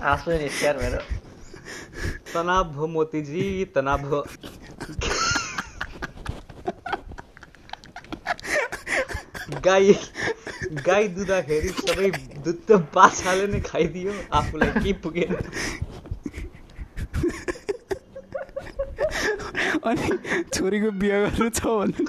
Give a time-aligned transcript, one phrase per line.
[0.00, 1.00] आँसु निस्क्यार मेरो।
[2.32, 4.20] तनाव हो मोतीजी तनाव हो
[9.64, 9.92] गाई
[10.86, 12.08] गाई दुधाखेरि सबै
[12.44, 15.34] दुध त बाछाले नै खाइदियो। आफूलाई के पुगेन?
[19.84, 20.08] अनि
[20.54, 22.02] छोरीको बिहा गर्नु छ भने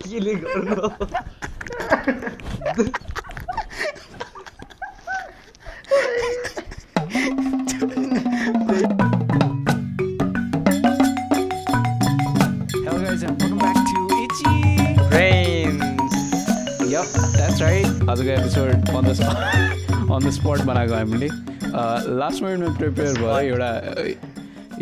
[0.00, 0.76] केले गर्नु?
[18.18, 18.68] आजको episode
[18.98, 19.10] on the
[20.10, 21.26] on the spot बनाएको हामीले।
[22.18, 23.68] लास्ट मिनटमा प्रिपेयर भयो एउटा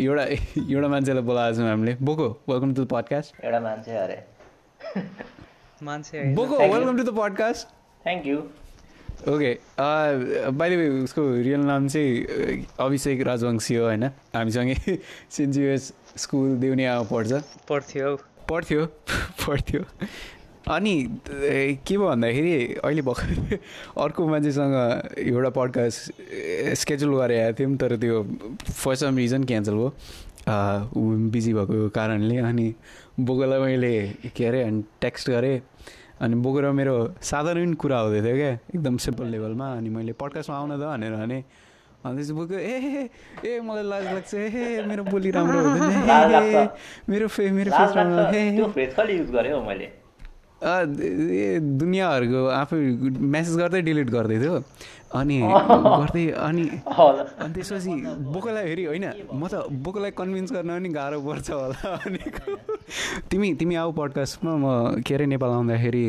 [0.01, 0.23] एउटा
[0.61, 4.17] एउटा मान्छेलाई बोलाएको छौँ हामीले। बोको वेलकम टु द पडकास्ट एउटा मान्छे अरे।
[5.81, 6.57] मान्छे। बोको.
[6.57, 7.67] Welcome to the podcast
[8.05, 8.37] thank you
[9.33, 9.51] okay
[10.77, 14.03] way उसको रियल नाम चाहिँ अभिषेक राजवंशी हो होइन?
[14.35, 14.97] हामीसँगै
[15.29, 15.93] सेन्ट जिएस
[16.25, 18.15] स्कुल देउनियामा पढ्छ। पर्थ्यो
[18.49, 18.85] पढ्थ्यो
[19.45, 19.83] पढ्थ्यो।
[20.67, 20.93] अनि
[21.31, 23.57] के भयो भन्दाखेरि अहिले भर्खर
[24.03, 24.75] अर्को मान्छेसँग
[25.15, 25.99] एउटा पडकास्ट
[26.81, 28.15] स्केड्युल गरेर आएको थियौँ तर त्यो
[28.67, 29.89] फर सम रिजन क्यान्सल भयो।
[31.31, 32.67] बिजी भएको कारणले अनि
[33.19, 33.93] बोकोलाई मैले
[34.35, 35.61] के अरे अनि टेक्स्ट गरेँ।
[36.21, 40.57] अनि बोको र मेरो साधारण कुरा हुँदै थियो क्या एकदम सिम्पल लेभलमा अनि मैले पडकास्टमा
[40.57, 41.39] आउन त भनेर भने
[42.03, 43.07] अनि त्यसपछि बोको ए
[43.45, 46.69] ए, मलाई लाज लाग्छ ए मेरो बोली राम्रो हुँदैन।
[47.09, 49.05] मेरो फे मेरो लाज फेसमा
[50.63, 52.77] दुनियाँहरूको आफै
[53.35, 54.55] मेसेज गर्दै डिलिट गर्दै थियो।
[55.15, 55.39] अनि
[55.99, 57.91] गर्दै अनि अनि त्यसपछि
[58.33, 62.57] बोकोलाई हेरि होइन म त बोकोलाई कन्भिन्स गर्न पनि गाह्रो पर्छ होला भनेको
[63.31, 66.03] तिमी तिमी आऊ पडकास्टमा म के अरे नेपाल आउँदाखेरि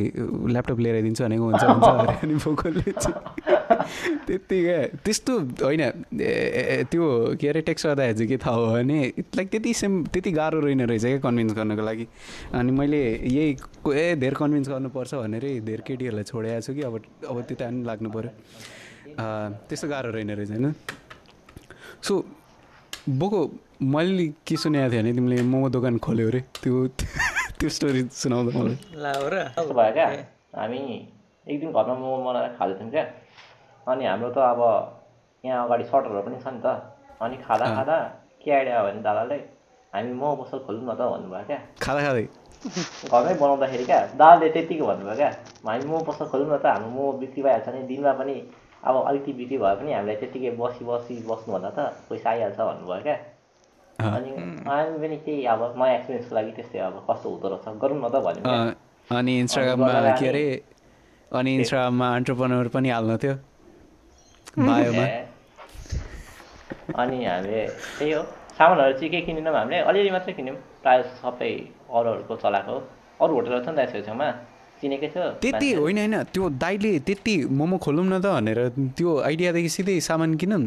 [0.55, 3.17] ल्यापटप लिएर दिन्छु भनेको हुन्छ हुन्छ अरे अनि बोकोले चाहिँ।
[4.27, 5.83] त्यत्तिकै त्यस्तो होइन
[6.91, 7.05] त्यो
[7.41, 9.01] के अरे टेक्स्ट गर्दाखेरि चाहिँ के थाहा हो भने
[9.37, 12.07] लाइक त्यति सेम त्यति गाह्रो रहेन रहेछ क्या कन्भिन्स गर्नको लागि।
[12.59, 13.01] अनि मैले
[13.37, 13.51] यही
[13.95, 16.95] ए धेरै कन्भिन्स गर्नुपर्छ भनेर धेरै केटीहरूलाई छोडेको छु कि अब
[17.31, 18.33] अब त्यता पनि लाग्नु पऱ्यो
[19.19, 20.75] त्यस्तो गाह्रो रहेन रहेछ होइन?
[22.07, 22.13] सो
[23.09, 23.41] बोको
[23.83, 26.87] मैले के सुनेको थिएँ भने तिमीले मोमो दोकान खोल्यो अरे त्यो
[27.59, 30.07] त्यो स्टोरी सुनाउँदा मलाई। ला हो र। कस्तो भयो क्या
[30.55, 30.79] हामी
[31.51, 33.05] एक दिन घरमा मोमो बनाएर खाँदैथ्यौँ क्या।
[33.87, 34.61] अनि हाम्रो त अब
[35.45, 36.67] यहाँ अगाडि सटरहरू पनि छ नि त।
[37.19, 37.97] अनि खाँदा। खाँदा
[38.45, 39.39] के आइडिया भयो भने दादाले
[39.95, 42.27] हामी मोमो पसल खोलौँ न त भन्नुभयो क्या। खाँदा खाँदै?
[43.11, 45.31] घरमै बनाउँदाखेरि क्या दादाले त्यत्तिको भन्नुभयो क्या
[45.67, 48.37] हामी मोमो पसल खोलौँ न त हाम्रो मोमो बिक्री भइहाल्छ नि दिनमा पनि
[48.85, 51.79] अब अलिकति बिक्री भए पनि हामीलाई त्यत्तिकै बसी बसी बस्नुभन्दा त
[52.09, 53.17] पैसा आइहाल्छ भन्नुभयो क्या।
[53.99, 54.31] अनि
[54.69, 58.17] हामी पनि त्यही अब नयाँ एक्सपिरियन्सको लागि त्यस्तै अब कस्तो हुँदो रहेछ गरौँ न त
[58.27, 60.45] भन्यो अनि इन्स्टाग्राममा के अरे
[61.31, 63.35] अनि इन्स्टाग्राममा अन्टरप्रेनर पनि हाल्नु थियो।
[64.69, 65.07] बायोमा।
[67.03, 67.63] अनि हामीले
[67.99, 68.23] त्यही हो।
[68.59, 69.79] सामानहरू चाहिँ के किनेनौँ हामीले?
[69.91, 71.53] अलिअलि मात्रै किन्यौँ। प्रायः सबै
[71.91, 72.79] अरूहरूको चलाएको हो।
[73.23, 74.29] अरू होटलहरू छ नि त छेउछाउमा
[74.83, 78.59] त्यति। होइन होइन। त्यो दाइले त्यति मोमो खोलौँ न त भनेर
[78.97, 80.63] त्यो आइडियादेखि सिधै सामान किनौँ?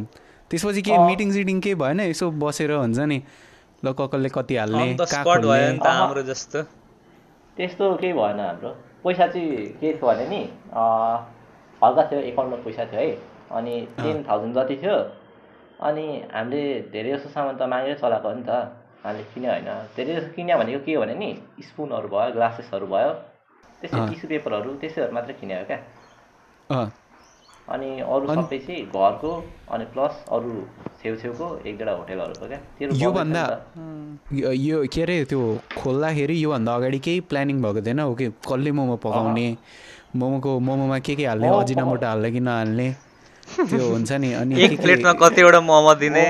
[0.51, 1.99] त्यसपछि के। मिटिङ सिटिङ केही भएन?
[2.11, 3.21] यसो बसेर हुन्छ नि।
[3.85, 6.61] ल ककलले कति हाल्ने अन द कहाँ स्पट भयो खोल्ने नि त हाम्रो जस्तो।
[7.57, 8.69] त्यस्तो केही भएन हाम्रो।
[9.03, 10.41] पैसा चाहिँ के थियो भने नि
[10.75, 11.15] अँ,
[11.81, 13.17] हल्का थियो एकाउन्टमा पैसा थियो है।
[13.51, 14.97] अनि टेन थाउजन्ड जति थियो।
[15.81, 18.51] अनि हामीले धेरै जस्तो सामान त मागेर चलाएको हो नि त।
[19.01, 21.29] हामीले किन्यो होइन। धेरै जस्तो किन्यो भनेको के हो भने नि
[21.65, 23.09] स्पुनहरू भयो ग्लासेसहरू भयो।
[23.81, 25.79] त्यस्तै। टिस्यु पेपरहरू त्यस्तैहरू मात्रै किन्यो क्या।
[26.69, 26.87] अँ।
[27.71, 29.31] अनि अरू सबै चाहिँ घरको
[29.73, 30.51] अनि प्लस अरू
[31.01, 32.59] छेउछेउको एक दुईवटा होटेलहरूको क्या।
[33.05, 33.43] योभन्दा
[34.67, 35.41] यो के अरे त्यो
[35.79, 39.47] खोल्दाखेरि योभन्दा अगाडि केही प्लानिङ भएको थिएन हो कि कसले मोमो पकाउने
[40.15, 42.87] मोमोको मोमोमा के के हाल्ने अजिनामोटो हाल्ने कि नहाल्ने
[43.69, 46.23] त्यो हुन्छ नि। अनि एक प्लेटमा कतिवटा मोमो दिने?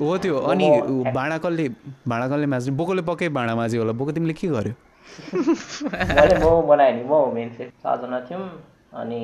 [0.00, 0.66] हो त्यो अनि
[1.14, 1.68] भाँडा कसले
[2.08, 4.74] भाँडा कसले माझ्ने बोकोले पक्कै भाँडा माझ्यो होला। बोको तिमीले के गर्यो?
[6.16, 8.44] मैले मोमो बनाएँ नि मोमो मेन चाहिँ चारजना थियौँ
[9.00, 9.20] अनि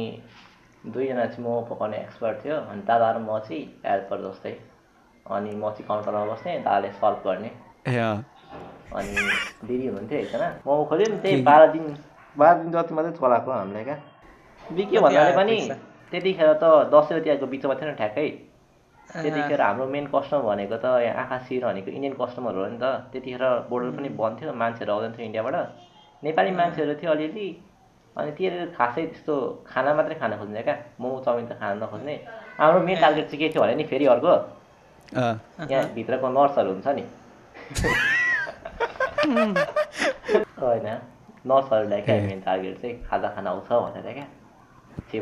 [0.87, 4.53] दुईजना चाहिँ मोमो पकाउने एक्सपर्ट थियो अनि दादा र म चाहिँ हेल्पर जस्तै
[5.27, 7.51] अनि म चाहिँ काउन्टरमा बस्ने दादाले सर्भ गर्ने।
[8.97, 9.13] अनि
[9.69, 11.85] दिदी हुनुहुन्थ्यो एकजना मोमो खोल्यो नि त्यही बाह्र दिन
[12.37, 13.97] बाह्र दिन जति मात्रै चलाएको हामीले क्या
[14.61, 15.57] बिक्यो भन्नाले पनि?
[16.11, 18.29] त्यतिखेर त दसैँ तिहारको बिचमा थियो नि ठ्याक्कै
[19.09, 23.09] त्यतिखेर हाम्रो मेन कस्टमर भनेको त यहाँ आँखा सिर भनेको इन्डियन कस्टमर हो नि त।
[23.13, 25.55] त्यतिखेर बोर्डर पनि बन्द थियो मान्छेहरू आउँदैन थियो इन्डियाबाट
[26.23, 27.49] नेपाली मान्छेहरू थियो अलिअलि।
[28.17, 29.35] अनि तिनीहरू खासै त्यस्तो
[29.65, 32.15] खाना मात्रै खान खोज्ने क्या। मोमो चाउमिन त खान नखोज्ने।
[32.59, 34.33] हाम्रो मेन टार्गेट चाहिँ के थियो भने नि फेरि अर्को।
[35.17, 35.35] अँ,
[35.71, 37.05] यहाँ भित्रको नर्सहरू हुन्छ नि।
[40.61, 40.89] होइन।
[41.47, 44.27] नर्सहरूलाई क्या। मेन टार्गेट चाहिँ खाजा खान आउँछ भनेर क्या।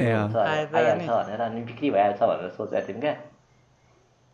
[0.02, 3.14] आइहाल्छ नि। भनेर अनि बिक्री भइहाल्छ भनेर सोचेको थियौँ क्या।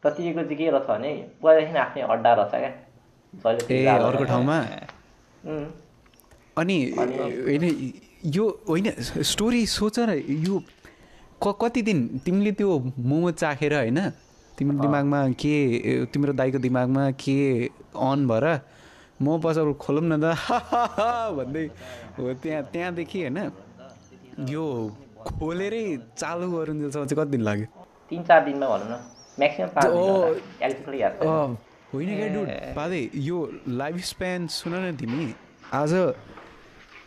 [0.03, 1.11] कतिको चाहिँ के रहेछ भने
[1.43, 4.59] पहिलादेखि आफ्नै अड्डा रहेछ क्या। अर्को ठाउँमा?
[5.47, 5.67] उम्,
[6.59, 7.65] अनि होइन
[8.35, 8.87] यो होइन
[9.31, 10.11] स्टोरी सोच न
[10.47, 10.57] यो
[11.43, 13.99] क कति दिन तिमीले त्यो मोमो चाखेर होइन
[14.59, 15.55] तिम्रो दिमागमा के
[16.13, 17.37] तिम्रो दाइको दिमागमा के
[17.99, 18.47] अन भएर
[19.23, 20.35] म पसल खोलौँ न त
[21.39, 21.65] भन्दै
[22.19, 23.39] हो त्यहाँ त्यहाँदेखि होइन
[24.51, 24.65] यो
[25.39, 25.85] खोलेरै
[26.19, 27.67] चालु गरुन्जेलसम्म चाहिँ कति दिन लाग्यो?
[28.11, 28.95] तिन चार दिनमा भनौँ न।
[29.39, 29.91] म्याक्सिमम् पाँच
[31.93, 33.39] होइन क्या डुड पादे यो
[33.69, 35.35] लाइफ स्प्यान सुन न तिमी
[35.73, 35.93] आज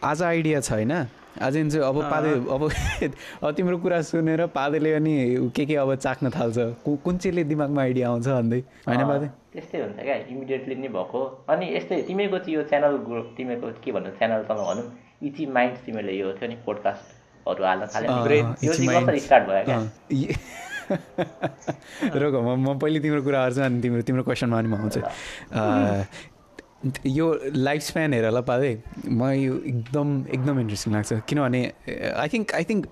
[0.04, 0.92] आज आइडिया छ होइन?
[1.42, 2.62] आज चाहिँ अब पादे अब
[3.44, 5.16] अब तिम्रो कुरा सुनेर पादेले अनि
[5.56, 6.58] के के अब चाख्न थाल्छ?
[6.86, 8.60] कुन चाहिँले दिमागमा आइडिया आउँछ भन्दै?
[8.88, 13.28] होइन पादे त्यस्तै हुन्छ क्या इमिडिएटली नै भएको। अनि यस्तै तिमीहरूको चाहिँ यो च्यानल ग्रुप
[13.38, 14.86] तिमीहरूको के भन्नु च्यानल त भनौँ
[15.28, 19.80] इची माइन्ड तिमीले यो थियो नि पोडकास्टहरू हाल्न थाल्यो। स्टार्ट भयो क्या?
[22.22, 25.02] रोक म म पहिले तिम्रो कुरा गर्छु अनि तिम्रो तिम्रो क्वेसनमा अनि म आउँछु।
[27.10, 31.62] यो लाइफ स्प्यान हेर ल पादे म यो एकदम एकदम इन्ट्रेस्टिङ लाग्छ। किनभने
[32.14, 32.88] आई थिङ्क आई थिङ्क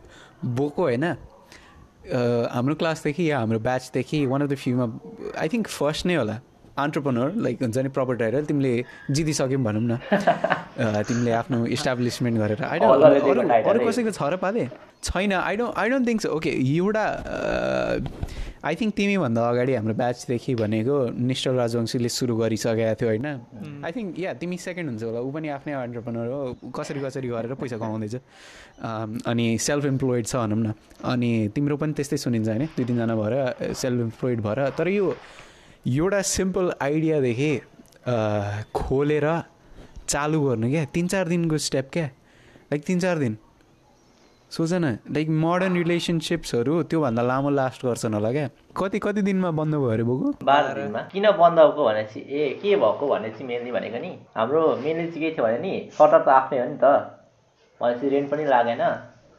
[0.58, 1.04] बोको होइन
[2.56, 4.86] हाम्रो क्लासदेखि या हाम्रो ब्याचदेखि वान अफ द फ्युमा
[5.38, 6.40] आई थिङ्क फर्स्ट नै होला।
[6.74, 8.74] अन्टरप्रोनर लाइक हुन्छ नि प्रपर्टी आएर तिमीले
[9.14, 9.98] जितिसक्यौ भनौँ न।
[11.08, 14.70] तिमीले आफ्नो इस्टाब्लिसमेन्ट गरेर। अरू। कसैको छ र पादे
[15.04, 17.06] छैन I don't I don't think so okay एउटा
[18.64, 20.98] आई थिङ्क तिमीभन्दा अगाडि हाम्रो ब्याचदेखि भनेको
[21.30, 23.28] निष्ठल राजवंशीले सुरु गरिसकेको थियो होइन?
[23.84, 27.54] आई थिङ्क या तिमी सेकेन्ड हुन्छ होला। ऊ पनि आफ्नै अन्टरप्रेनर हो। कसरी कसरी गरेर
[27.60, 28.16] पैसा कमाउँदैछ?
[28.16, 30.74] अम, अनि सेल्फ इम्प्लोइड छ भनौँ न।
[31.04, 32.66] अनि तिम्रो पनि त्यस्तै सुनिन्छ होइन?
[32.72, 35.12] दुई तिनजना भएर सेल्फ इम्प्लोइड भएर। तर यो
[35.88, 37.52] एउटा सिम्पल आइडियादेखि
[38.08, 38.16] अ,
[38.76, 39.28] खोलेर
[40.08, 40.86] चालु गर्नु क्या?
[40.96, 42.06] तिन चार दिनको स्टेप क्या?
[42.72, 43.38] लाइक तिन चार दिन।
[44.54, 48.48] सोच न लाइक मोडर्न रिलेसनसिप्सहरू त्योभन्दा लामो लास्ट गर्छन् होला क्या।
[48.78, 52.76] कति कति दिनमा बन्द भयो अरे बोको बाह्र दिनमा। किन बन्द भएको भनेपछि ए के
[52.78, 56.30] भएको भने चाहिँ मेनली भनेको नि हाम्रो मेनली चाहिँ के थियो भने नि सटर त
[56.38, 56.86] आफ्नै हो नि त।
[57.82, 58.84] भनेपछि रेन्ट पनि लागेन।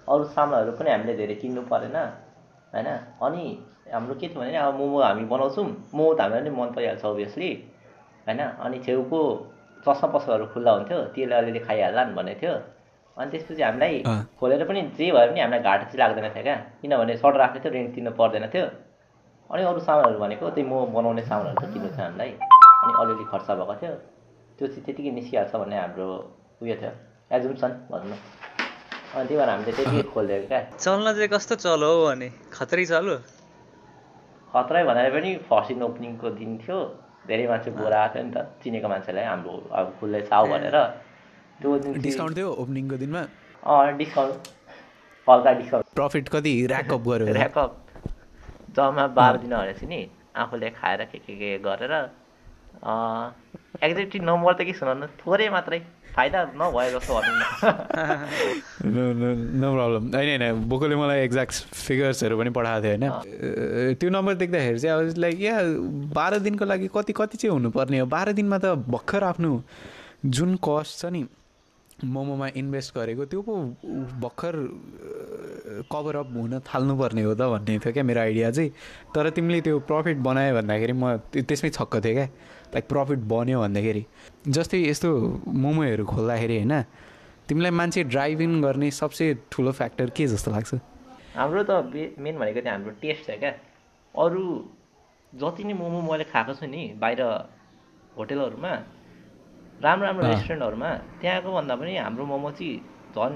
[0.09, 1.97] अरू सामानहरू पनि हामीले धेरै किन्नु परेन
[2.75, 2.89] होइन?
[3.23, 3.43] अनि
[3.95, 7.51] हाम्रो के थियो भने अब मोमो हामी बनाउँछौँ। मोमो त हामीलाई पनि मन परिहाल्छ अभियसली
[8.27, 8.41] होइन?
[8.67, 9.21] अनि छेउको
[9.87, 12.55] चस्मा पसलहरू खुल्ला हुन्थ्यो त्यसले अलिअलि खाइहाल्ला नि भन्ने थियो।
[13.19, 14.03] अनि त्यसपछि हामीलाई।
[14.41, 17.73] खोलेर पनि जे भए पनि हामीलाई घाटा चाहिँ लाग्दैन थियो क्या। किनभने सटर राख्ने थियो
[17.73, 18.67] रेन्ट तिर्नु पर्दैन थियो।
[19.51, 22.31] अनि अरू सामानहरू भनेको त्यही मोमो बनाउने सामानहरू चाहिँ किन्नु थियो हामीलाई।
[22.83, 23.95] अनि अलिअलि खर्च भएको थियो।
[24.59, 26.07] त्यो चाहिँ त्यतिकै निस्किहाल्छ भन्ने हाम्रो
[26.63, 26.93] उयो थियो।
[27.39, 28.15] एजुम्सन भनौँ न।
[29.15, 32.29] अनि त्यही भएर हामीले त्यति खोलिदिएको क्या। चल्न चाहिँ कस्तो चलो हौ अनि?
[32.51, 33.17] खतरै चलो
[34.51, 36.79] खतरै भनेर पनि फर्स्ट इन ओपनिङको दिन थियो।
[37.31, 40.77] धेरै मान्छे गएर आएको थियो नि त। चिनेको मान्छेलाई हाम्रो अब खुल्दैछ आऊ भनेर।
[41.63, 43.23] डिस्काउन्ट थियो ओपनिङको दिनमा
[43.99, 44.35] डिस्काउन्ट
[45.27, 46.53] हल्का डिस्काउन्ट प्रफिट कति?
[46.67, 47.27] ऱ्याकअप गऱ्यो?
[47.35, 47.71] ऱ्याकअप
[48.77, 50.01] जम्मा बाह्र दिन भनेपछि नि
[50.37, 51.93] आफूले खाएर के के के गरेर
[53.85, 55.79] एक्ज्याक्टली नम्बर त के सुनाउनु थोरै मात्रै
[56.15, 57.41] फाइदा नभए जस्तो भनौँ न।
[59.75, 64.95] प्रब्लम होइन होइन बोकोले मलाई एक्ज्याक्ट फिगर्सहरू पनि पठाएको थियो होइन। त्यो नम्बर देख्दाखेरि चाहिँ
[64.95, 65.57] अब लाइक या
[66.19, 68.07] बाह्र दिनको लागि कति कति चाहिँ हुनुपर्ने हो?
[68.07, 68.65] बाह्र दिनमा त
[68.95, 69.51] भर्खर आफ्नो
[70.27, 71.23] जुन कस्ट छ नि
[72.05, 73.55] मोमोमा इन्भेस्ट गरेको त्यो पो
[74.21, 74.55] भर्खर
[75.93, 78.71] कभर अप हुन थाल्नुपर्ने हो त भन्ने थियो क्या मेरो आइडिया चाहिँ।
[79.15, 82.27] तर तिमीले त्यो प्रफिट बनायो भन्दाखेरि म त्यो- त्यसमै छक्क थिएँ क्या।
[82.75, 84.05] लाइक प्रफिट बन्यो भन्दाखेरि।
[84.49, 85.11] जस्तै यस्तो
[85.49, 86.83] मोमोहरू खोल्दाखेरि होइन
[87.49, 90.75] तिमीलाई मान्छे ड्राइभ इन गर्ने सबसे ठुलो फ्याक्टर के जस्तो लाग्छ?
[91.37, 91.71] हाम्रो त
[92.19, 93.53] मेन भनेको चाहिँ हाम्रो टेस्ट छ क्या।
[94.15, 94.45] अरू
[95.35, 97.21] जति नै मोमो मैले खाएको छु नि बाहिर
[98.17, 98.73] होटेलहरूमा
[99.83, 100.91] राम्रो राम्रो। रेस्टुरेन्टहरूमा
[101.21, 102.75] त्यहाँको भन्दा पनि हाम्रो मोमो चाहिँ
[103.17, 103.35] झन्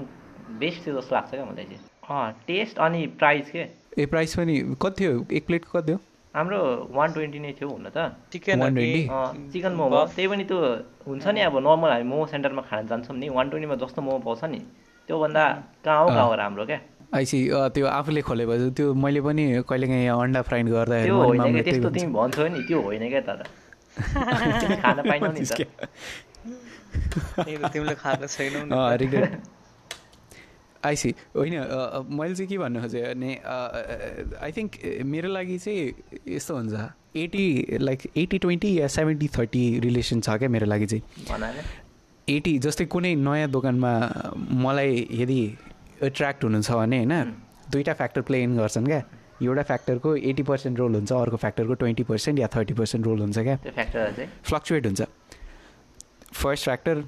[0.59, 3.63] बेस्ट थियो जस्तो लाग्छ क्या मलाई चाहिँ। अँ टेस्ट अनि प्राइस के?
[3.99, 5.11] ए प्राइस पनि कति थियो?
[5.37, 5.99] एक प्लेटको कति हो
[6.33, 6.59] हाम्रो
[6.93, 7.97] वान ट्वेन्टी नै थियो हुन त।
[8.31, 9.09] चिकन 120?
[9.09, 10.57] अँ, चिकन मोमो। त्यही पनि त्यो
[11.07, 14.43] हुन्छ नि अब नर्मल हामी मोमो सेन्टरमा खान जान्छौँ नि। वान ट्वेन्टीमा जस्तो मोमो पाउँछ
[14.53, 14.59] नि।
[15.09, 15.43] त्योभन्दा
[15.85, 16.79] कहाँ हो कहाँ हो राम्रो क्या।
[17.17, 17.39] आइसी
[17.73, 22.13] त्यो आफूले खोलेपछि त्यो मैले पनि कहिलेकाहीँ यहाँ अन्डा फ्राइड गर्दाखेरि त्यो होइन त्यस्तो। तिमी
[22.13, 23.41] भन्छौ नि त्यो होइन क्या तर
[24.85, 25.65] खान पाइनौ नि त।
[30.85, 31.53] आइसी होइन
[32.07, 33.31] मैले चाहिँ के भन्नु खोजेँ भने
[34.41, 34.71] आई थिङ्क
[35.05, 35.93] मेरो लागि चाहिँ
[36.35, 36.73] यस्तो हुन्छ।
[37.19, 41.03] एटी लाइक एटी ट्वेन्टी या सेभेन्टी थर्टी रिलेसन छ क्या मेरो लागि चाहिँ।
[42.27, 43.93] एटी जस्तै कुनै नयाँ दोकानमा
[44.63, 45.41] मलाई यदि
[46.03, 47.33] एट्र्याक्ट हुनु छ भने होइन
[47.71, 49.03] दुईवटा फ्याक्टर प्ले इन गर्छन् क्या।
[49.43, 53.39] एउटा फ्याक्टरको एटी पर्सेन्ट रोल हुन्छ अर्को फ्याक्टरको ट्वेन्टी पर्सेन्ट या थर्टी पर्सेन्ट रोल हुन्छ
[53.39, 54.29] क्या। त्यो फ्याक्टर चाहिँ?
[54.43, 55.01] फ्लक्चुएट हुन्छ।
[56.39, 57.01] फर्स्ट फ्याक्टर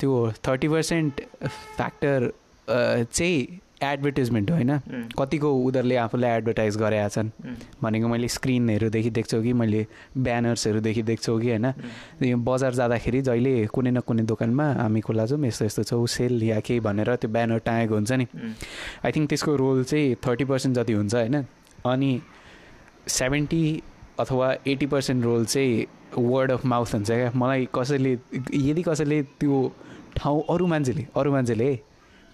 [0.00, 1.20] त्यो थर्टी पर्सेन्ट
[1.76, 2.30] फ्याक्टर
[2.68, 4.70] चाहिँ एडभर्टिजमेन्ट होइन?
[5.18, 7.30] कतिको उनीहरूले आफूलाई एडभर्टाइज गरेका छन्।
[7.82, 9.86] भनेको मैले स्क्रिनहरूदेखि देख्छौ कि मैले
[10.16, 11.66] ब्यानर्सहरूदेखि देख्छौ कि होइन?
[12.24, 16.42] यो बजार जाँदाखेरि जहिले कुनै न कुनै दोकानमा हामी खुला छौँ यस्तो यस्तो छौँ सेल
[16.42, 18.26] या केही भनेर त्यो ब्यानर टाँगेको हुन्छ नि।
[19.04, 21.36] आई थिङ्क त्यसको रोल चाहिँ थर्टी पर्सेन्ट जति हुन्छ होइन?
[21.84, 22.10] अनि
[23.08, 23.64] सेभेन्टी
[24.20, 25.86] अथवा एट्टी पर्सेन्ट रोल चाहिँ
[26.18, 27.30] वर्ड अफ माउथ हुन्छ क्या?
[27.34, 28.12] मलाई कसैले
[28.54, 29.56] यदि कसैले त्यो
[30.16, 31.74] ठाउँ अरू मान्छेले अरू मान्छेले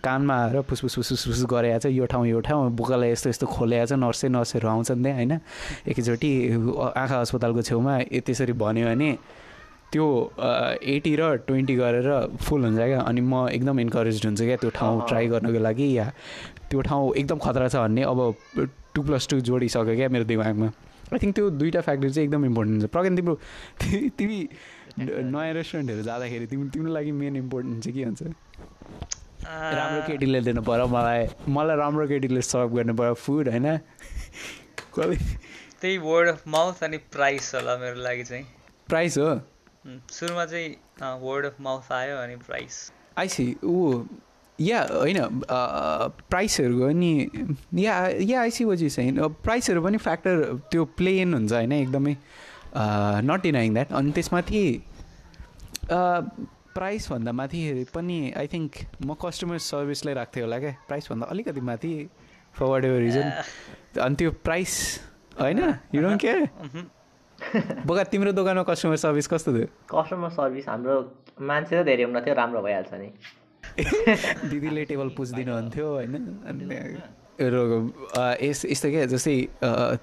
[0.04, 1.44] कानमा आएर फुसफुस फुसफुस फुस
[1.82, 5.32] छ यो ठाउँ यो ठाउँ बुकालाई यस्तो यस्तो खोलेको छ नर्सै नर्सहरू आउँछन् त्यहाँ होइन?
[5.88, 6.30] एकैचोटि
[6.96, 9.10] आँखा अस्पतालको छेउमा त्यसरी भन्यो भने
[9.92, 10.06] त्यो
[10.94, 12.08] एटी र ट्वेन्टी गरेर
[12.40, 13.00] फुल हुन्छ क्या?
[13.00, 16.06] अनि म एकदम इन्करेज हुन्छु क्या त्यो ठाउँ ट्राई गर्नको लागि या
[16.70, 18.18] त्यो ठाउँ एकदम खतरा छ भन्ने अब
[18.94, 20.68] टु प्लस टू जोडिसक्यो क्या मेरो दिमागमा।
[21.12, 23.34] आई थिङ्क त्यो दुइटा फ्याक्टर चाहिँ एकदम इम्पोर्टेन्ट हुन्छ। प्रज्ञान तिम्रो
[24.18, 24.38] तिमी
[24.98, 28.22] नयाँ रेस्टुरेन्टहरू जाँदाखेरि तिमी तिम्रो लागि मेन इम्पोर्टेन्ट चाहिँ के हुन्छ?
[29.44, 33.66] राम्रो केटीले दिनु पऱ्यो मलाई मलाई राम्रो केटीले सर्भ गर्नु पऱ्यो फुड होइन?
[35.80, 38.44] त्यही वर्ड अफ माउथ अनि प्राइस होला मेरो लागि चाहिँ।
[38.88, 39.30] प्राइस हो?
[39.86, 40.68] सुरुमा चाहिँ
[41.20, 44.04] वर्ड अफ माउथ आयो अनि प्राइस आइसी ऊ
[44.60, 45.18] या होइन
[46.30, 47.12] प्राइसहरूको पनि
[47.82, 50.34] या या आइसी वजी चाहिँ प्राइसहरू पनि फ्याक्टर
[50.70, 52.14] त्यो प्लेन हुन्छ होइन एकदमै
[53.24, 54.62] नट डिनाइङ द्याट अनि त्यसमाथि
[56.74, 57.60] प्राइसभन्दा माथि
[57.94, 58.72] पनि आई थिङ्क
[59.04, 61.92] म कस्टमर सर्भिसलाई राख्थेँ होला क्या। प्राइसभन्दा अलिकति माथि
[62.54, 63.26] फर वाट एभर रिजन
[64.04, 64.72] अनि त्यो प्राइस
[65.40, 65.58] होइन
[65.94, 66.40] यु डोन्ट केयर
[67.86, 69.66] बोका तिम्रो दोकानमा कस्टमर सर्भिस कस्तो थियो?
[69.90, 70.94] कस्टमर सर्भिस हाम्रो
[71.40, 73.08] मान्छे त धेरै हुन थियो राम्रो भइहाल्छ नि।
[74.50, 76.14] दिदीले टेबल पुछिदिनु हुन्थ्यो होइन?
[77.40, 79.36] यस यस्तो क्या जस्तै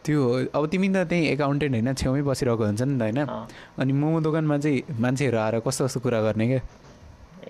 [0.06, 0.22] त्यो
[0.54, 3.20] अब तिमी त त्यहीँ एकाउन्टेन्ट होइन छेउमै बसिरहेको हुन्छ नि त होइन?
[3.78, 6.62] अनि मोमो दोकानमा चाहिँ मान्छेहरू आएर कस्तो कस्तो कुरा गर्ने क्या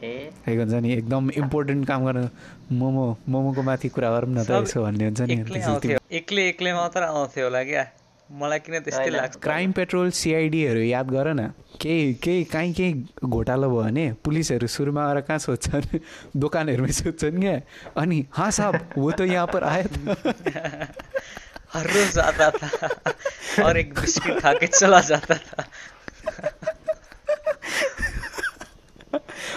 [0.04, 2.30] ए। हुन्छ नि एकदम इम्पोर्टेन्ट काम गर्न
[2.72, 7.44] मोमो मोमोको माथि कुरा गरौँ न त यसो भन्ने हुन्छ नि एक्लै एक्लै मात्र आउँथ्यो
[7.44, 7.84] होला क्या?
[8.28, 9.38] मलाई किन त्यस्तै लाग्छ?
[9.40, 11.48] क्राइम पेट्रोल सिआइडीहरू याद गर न।
[11.80, 12.94] केही केही काहीँ केही
[13.24, 16.00] घोटालो भयो भने पुलिसहरू सुरुमा आएर कहाँ सोध्छन्?
[16.36, 17.56] दोकानहरूमै सोध्छन् क्या।
[17.98, 20.28] अनि हाँ साहब वो त यहाँ पर आयो त
[21.74, 25.64] हर रोज आता था। और एक बिस्किट खा के चला जाता था।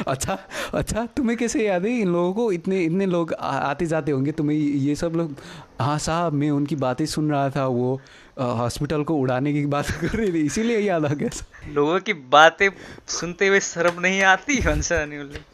[0.08, 0.38] अच्छा
[0.74, 1.90] अच्छा तुम्हें कैसे याद है?
[2.00, 5.34] इन लोगों को इतने इतने लोग आते जाते होंगे तुम्हें ये सब लोग
[5.80, 8.00] हाँ साहब मैं उनकी बातें सुन रहा था वो
[8.40, 12.68] हॉस्पिटल को उड़ाने की बात कर रही थी इसीलिए याद आ गया लोगों की बातें
[13.10, 15.48] सुनते हुए शर्म नहीं आती उसले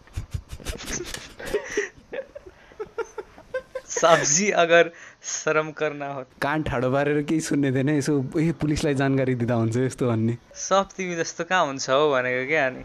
[3.97, 4.91] सब्ज़ी अगर
[5.25, 9.77] शरम करना हो कान ठाडो पारेर केही सुन्ने थिएन यसो ए पुलिसलाई जानकारी दिँदा हुन्छ
[9.79, 12.83] यस्तो भन्ने सब तिमी जस्तो कहाँ हुन्छ हौ भनेको क्या अनि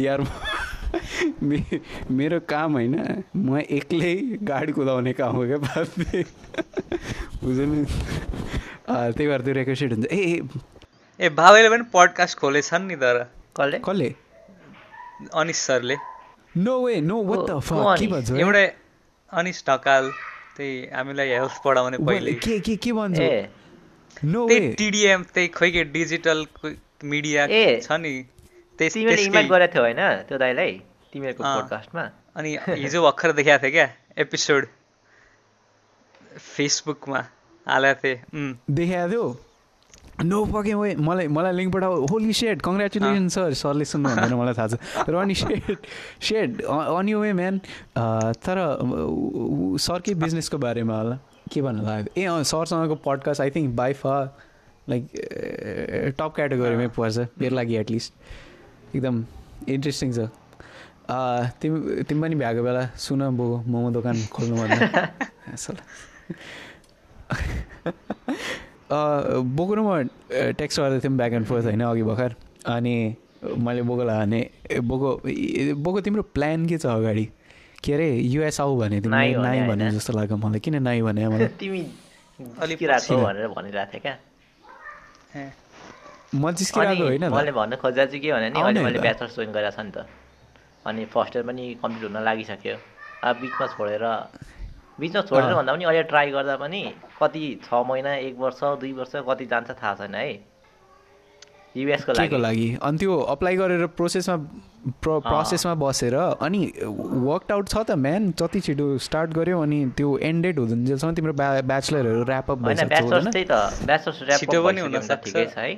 [0.04, 0.20] यार
[1.48, 1.58] मे
[2.18, 2.94] मेरो काम होइन
[3.36, 4.14] म एक्लै
[4.50, 6.22] गाडी कुदाउने काम हो क्या बाबे
[7.42, 10.40] बुझ्नु नि। त्यही भएर त्यो रेकोसेट हुन्छ। ए
[11.20, 13.22] ए। बाबाले पनि पडकास्ट खोलेछन् नि तर।
[13.56, 13.78] कसले?
[13.86, 14.08] कसले?
[15.42, 15.96] अनिस सरले।
[16.56, 18.30] No way no what the fuck के भन्छ?
[18.40, 18.66] एउटै
[19.32, 20.10] अनिस ढकाल
[20.56, 23.18] त्यही हामीलाई हेल्थ पढाउने पहिले। के के के भन्छ?
[24.24, 26.46] नो त्यही टिडिएम त्यही खोइ के डिजिटल
[27.12, 27.46] मिडिया
[27.80, 28.14] छ नि।
[28.88, 30.72] तिमीले इन्भाइट गरेको थियौ होइन त्यो दाइलाई
[31.12, 32.04] तिमीहरूको पोडकास्टमा
[32.36, 34.66] अनि हिजो भर्खर देखाएको थिएँ क्या एपिसोड
[36.38, 37.20] फेसबुकमा
[37.66, 38.18] हालेको थिएँ
[38.70, 39.24] देखाएको थियो?
[40.24, 44.54] नो फकिङ वे मलाई मलाई लिङ्क पठाऊ होली सेड कङ्ग्रेचुलेसन सर। सरले सुन्नु हुँदैन मलाई
[44.54, 45.76] थाहा छ। र अनि सेड
[46.20, 47.58] सेड अनि वे म्यान
[48.44, 48.58] तर
[49.80, 51.18] सरकै बिजनेसको बारेमा होला।
[51.52, 54.28] के भन्नु लाग्यो ए सरसँगको podcast I think by far
[54.88, 58.12] like top क्याटेगोरीमै पर्छ मेरो लागि एटलिस्ट
[58.94, 59.16] एकदम
[59.74, 60.18] इन्ट्रेस्टिङ छ।
[61.60, 64.76] तिमी तिमी पनि भ्याएको बेला सुन बो मोमो दोकान खोल्नु भन्दा
[68.90, 69.88] बोको र म
[70.58, 72.30] टेक्स्ट गर्दै थियौँ ब्याक एन्ड फोर्थ होइन अघि भर्खर।
[72.66, 72.94] अनि
[73.40, 74.40] मैले बोकोलाई भने
[74.90, 75.08] बोको
[75.82, 77.24] बोको तिम्रो प्लान के छ अगाडि?
[77.82, 81.48] के अरे युएस आऊ भने तिमी नाइ भने जस्तो लाग्यो मलाई। किन नाइ भने मलाई?
[81.58, 81.82] तिमी
[82.40, 84.14] भनेर भनिरहेको थिएँ क्या।
[86.34, 89.76] म जिस्किरहेको होइन मैले भन्न खोजेको चाहिँ के भने नि अहिले मैले ब्याचलर्स जोइन गरेको
[89.76, 90.06] छ नि त।
[90.86, 92.76] अनि फर्स्ट इयर पनि कम्प्लिट हुन लागिसक्यो।
[93.24, 94.04] अब बिचमा छोडेर
[95.00, 96.82] बिचमा छोडेर भन्दा पनि अहिले ट्राई गर्दा पनि
[97.18, 100.28] कति छ महिना एक वर्ष दुई वर्ष कति जान्छ थाहा छैन है।
[101.76, 102.68] युएसको लागि। लागि?
[102.82, 104.36] अनि त्यो अप्लाई गरेर प्रोसेसमा
[105.02, 106.60] प्र प्रोसेसमा बसेर अनि
[107.26, 112.24] वर्क आउट छ त म्यान जति छिटो स्टार्ट गऱ्यो अनि त्यो एन्डेड हुँदैनसम्म तिम्रो ब्याचलरहरू
[112.26, 115.72] ऱ्यापअप ब्याचलर्स त्यही त। ब्याचलर्स ऱ्यापअप पनि हुन ठिकै छ है।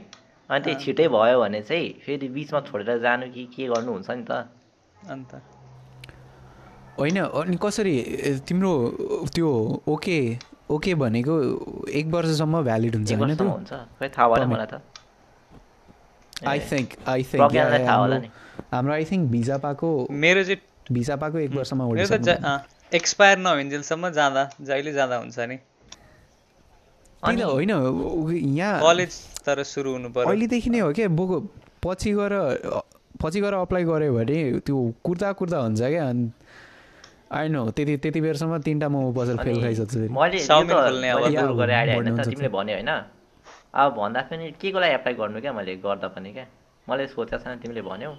[0.50, 4.24] अनि त्यही छिटै भयो भने चाहिँ फेरि बिचमा छोडेर जानु कि के गर्नु हुन्छ नि
[4.30, 4.32] त?
[5.08, 5.32] अन्त।
[6.98, 7.94] होइन अनि कसरी
[8.48, 8.72] तिम्रो
[9.34, 9.50] त्यो
[9.88, 10.18] ओके
[10.70, 11.34] ओके भनेको
[11.90, 14.74] एक वर्षसम्म भ्यालिड हुन्छ हुन्छ। खै थाहा भएन मलाई त।
[16.46, 18.28] आई थिङ्क आई थिङ्क प्रज्ञालाई थाहा होला नि।
[18.72, 19.88] हाम्रो आई थिङ्क भिजा पाएको
[20.24, 20.60] मेरो चाहिँ
[20.92, 21.84] भिजा पाएको एक वर्षमा
[22.94, 25.56] एक्सपायर नभइन्जेलसम्म जाँदा जहिले जाँदा हुन्छ नि।
[27.22, 27.70] त्यही त होइन
[28.58, 29.12] यहाँ कलेज
[29.46, 31.36] तर सुरु हुनु पर्यो। अहिलेदेखि नै हो क्या बोको
[31.86, 32.34] पछि गएर
[33.22, 36.24] पछि गएर अप्लाई गऱ्यो भने त्यो कुर्ता कुर्ता हुन्छ क्या अनि
[37.32, 39.94] आइन त्यति त्यति बेरसम्म तिनवटा मोमो पसल फेल खाइसक्छ
[42.26, 42.90] तिमीले भन्यो होइन।
[43.72, 46.46] अब भन्दा पनि के को लागि एप्लाई गर्नु क्या मैले गर्दा पनि क्या?
[46.86, 48.12] मैले सोचेको छैन तिमीले भन्यौ।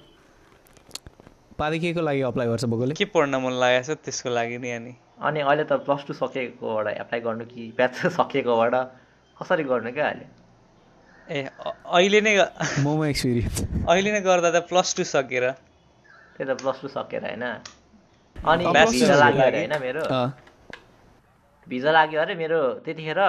[1.60, 2.94] पादे के को लागि अप्लाई गर्छ बोकोले?
[2.98, 6.88] के पढ्न मन लागेको छ त्यसको लागि नि अनि। अनि अहिले त प्लस टू सकेकोबाट
[7.04, 8.76] एप्लाई गर्नु कि ब्याचलर सकेकोबाट
[9.38, 10.26] कसरी गर्नु क्या अहिले?
[11.28, 11.42] ए
[11.98, 12.34] अहिले नै
[12.86, 17.46] मोमो एक्सपिरियन्स अहिले नै गर्दा त प्लस टू सकेर। त्यही त प्लस टू सकेर होइन।
[18.36, 20.04] अनि भिजा लाग्यो लागि। अरे होइन मेरो?
[21.68, 23.20] भिजा लाग्यो अरे मेरो त्यतिखेर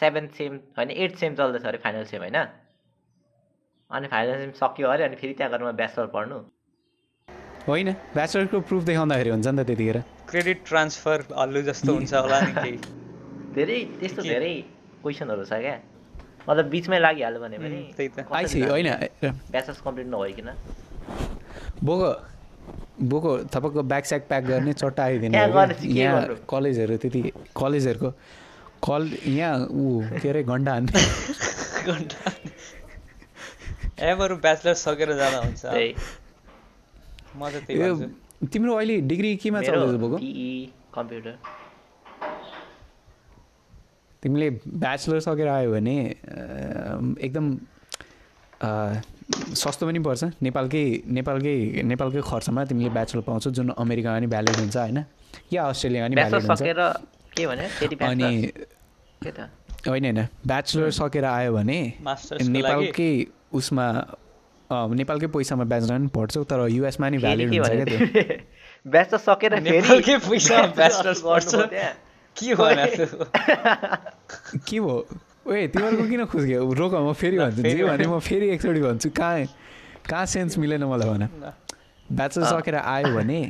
[0.00, 2.38] सेभेन्थ सेम होइन एट सेम चल्दैछ अरे फाइनल सेम होइन।
[3.90, 6.38] अनि फाइनल सेम सक्यो अरे अनि फेरि त्यहाँ गएर म ब्याचलर पढ्नु।
[7.66, 9.98] होइन ब्याचलरको प्रुफ देखाउँदाखेरि हुन्छ नि त त्यतिखेर।
[10.30, 12.76] क्रेडिट ट्रान्सफर हल्लु जस्तो हुन्छ होला नि केही
[13.56, 14.22] धेरै त्यस्तो?
[14.22, 14.54] धेरै
[15.02, 15.76] क्वेसनहरू छ क्या?
[16.48, 18.88] मतलब बिचमै लागिहाल्यो भने पनि उम्, त्यही त। आइसी होइन
[19.52, 20.48] ब्याचलर्स कम्प्लिट नभइकन
[21.84, 22.08] बोको
[23.10, 26.24] बोको तपाईँको ब्याग स्याग प्याक गर्ने चट्टा आइदिने यहाँ?
[26.50, 27.20] कलेजहरू त्यति
[27.56, 28.10] कलेजहरूको
[28.86, 29.02] कल
[29.36, 29.84] यहाँ ऊ
[30.22, 30.92] के अरे घन्टा हान्ने।
[31.92, 32.30] घन्टा
[34.00, 35.64] ए बरु ब्याचलर सकेर जाँदा हुन्छ।
[37.36, 40.50] म त त्यही यो भन्छु तिम्रो अहिले डिग्री केमा चल्दैछ टिई
[40.94, 41.34] कम्प्युटर।
[44.22, 44.48] तिमीले
[44.82, 45.96] ब्याचलर सकेर आयो भने
[47.26, 47.46] एकदम
[49.56, 50.84] सस्तो पनि पर्छ। नेपालकै
[51.16, 51.56] नेपालकै
[51.90, 54.98] नेपालकै खर्चमा तिमीले ब्याचलर पाउँछौ जुन अमेरिकामा पनि भ्यालिड हुन्छ होइन?
[55.52, 56.62] या अस्ट्रेलियामा पनि भ्यालिड हुन्छ।
[58.10, 58.30] अनि
[59.86, 61.78] होइन होइन। ब्याचलर सकेर आयो भने
[62.56, 63.12] नेपालकै
[63.52, 63.86] उसमा
[64.70, 70.16] नेपालकै पैसामा ब्याचलर पनि पढ्छौ तर युएसमा नि के हुन्छ क्या त्यो। सकेर फेरि नेपालकै
[70.28, 70.66] पैसामा
[71.26, 71.92] पढ्छ। त्यहाँ।
[72.36, 73.24] के भने त्यो?
[74.68, 75.04] के भयो?
[75.46, 79.44] ओए तिमीहरूको किन खुस्क्यो रोक म फेरि भन्छु। जे भने म फेरि एकचोटि भन्छु। कहाँ
[80.06, 81.52] कहाँ सेन्स मिलेन मलाई भन?
[82.12, 83.40] ब्याचलर सकेर आयो भने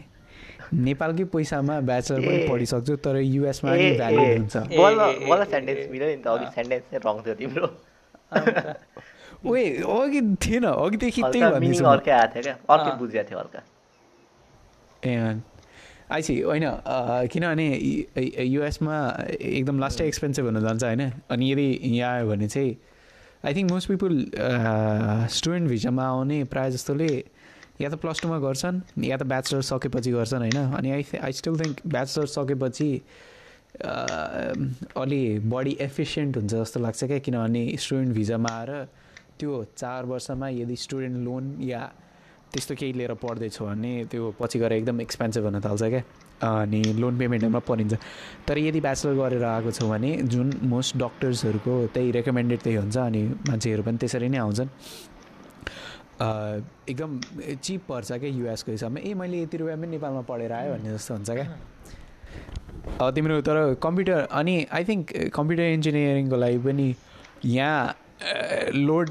[0.72, 4.76] नेपालकै पैसामा ब्याचलर पनि। पढिसक्छौ तर युएसमा नि ए, भ्यालिड हुन्छ। ए,
[5.44, 7.68] सेन्टेन्स मिल्यो नि त अघि सेन्टेन्स चाहिँ रङ थियो तिम्रो।
[9.46, 12.56] ओए अघि थिएन अघिदेखि त्यही। अर्कै आएको थियो क्या?
[12.74, 13.60] अर्कै। बुझिएको थियो हल्का।
[15.04, 15.40] ए
[16.12, 16.64] आइसी होइन
[17.32, 17.66] किनभने
[18.44, 18.96] युएसमा
[19.40, 21.02] एकदम लास्टै एक्सपेन्सिभ हुन जान्छ होइन?
[21.30, 22.76] अनि यदि यहाँ आयो भने चाहिँ
[23.46, 24.14] I think most people
[25.32, 27.10] student भिजामा आउने प्रायः जस्तोले
[27.80, 30.58] या त प्लस टूमा गर्छन् या त ब्याचलर सकेपछि गर्छन् होइन?
[30.76, 32.90] अनि I I still think bachelor सकेपछि
[35.00, 37.18] अलि बढी एफिसियन्ट हुन्छ जस्तो लाग्छ क्या?
[37.24, 38.72] किनभने स्टुडेन्ट भिजामा आएर
[39.40, 41.82] त्यो चार वर्षमा यदि स्टुडेन्ट लोन या
[42.52, 46.02] त्यस्तो केही लिएर पढ्दैछ भने त्यो पछि गएर एकदम एक्सपेन्सिभ हुन थाल्छ क्या।
[46.40, 47.94] अनि लोन पेमेन्टहरूमा परिन्छ।
[48.48, 53.22] तर यदि ब्याचलर गरेर आएको छौ भने जुन मोस्ट डक्टर्सहरूको त्यही रेकमेन्डेड त्यही हुन्छ अनि
[53.48, 54.68] मान्छेहरू पनि त्यसरी नै आउँछन्।
[56.90, 57.10] एकदम
[57.64, 61.14] चिप पर्छ क्या युएसको हिसाबमा। ए मैले यति रुपियाँ पनि नेपालमा पढेर आयो भन्ने जस्तो
[61.14, 61.46] हुन्छ क्या।
[63.10, 65.04] तिम्रो तर कम्प्युटर अनि आई थिङ्क
[65.36, 66.88] कम्प्युटर इन्जिनियरिङको लागि पनि
[67.44, 67.78] यहाँ
[68.74, 69.08] लोड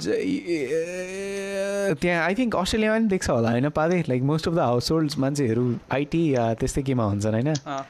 [1.99, 3.69] त्यहाँ आई थिङ्क अस्ट्रेलियामा पनि देख्छ होला होइन?
[3.69, 4.59] पाँदै like most of the
[4.91, 7.49] household मान्छेहरू आइटी या त्यस्तै केमा हुन्छन् होइन?
[7.49, 7.81] अँ,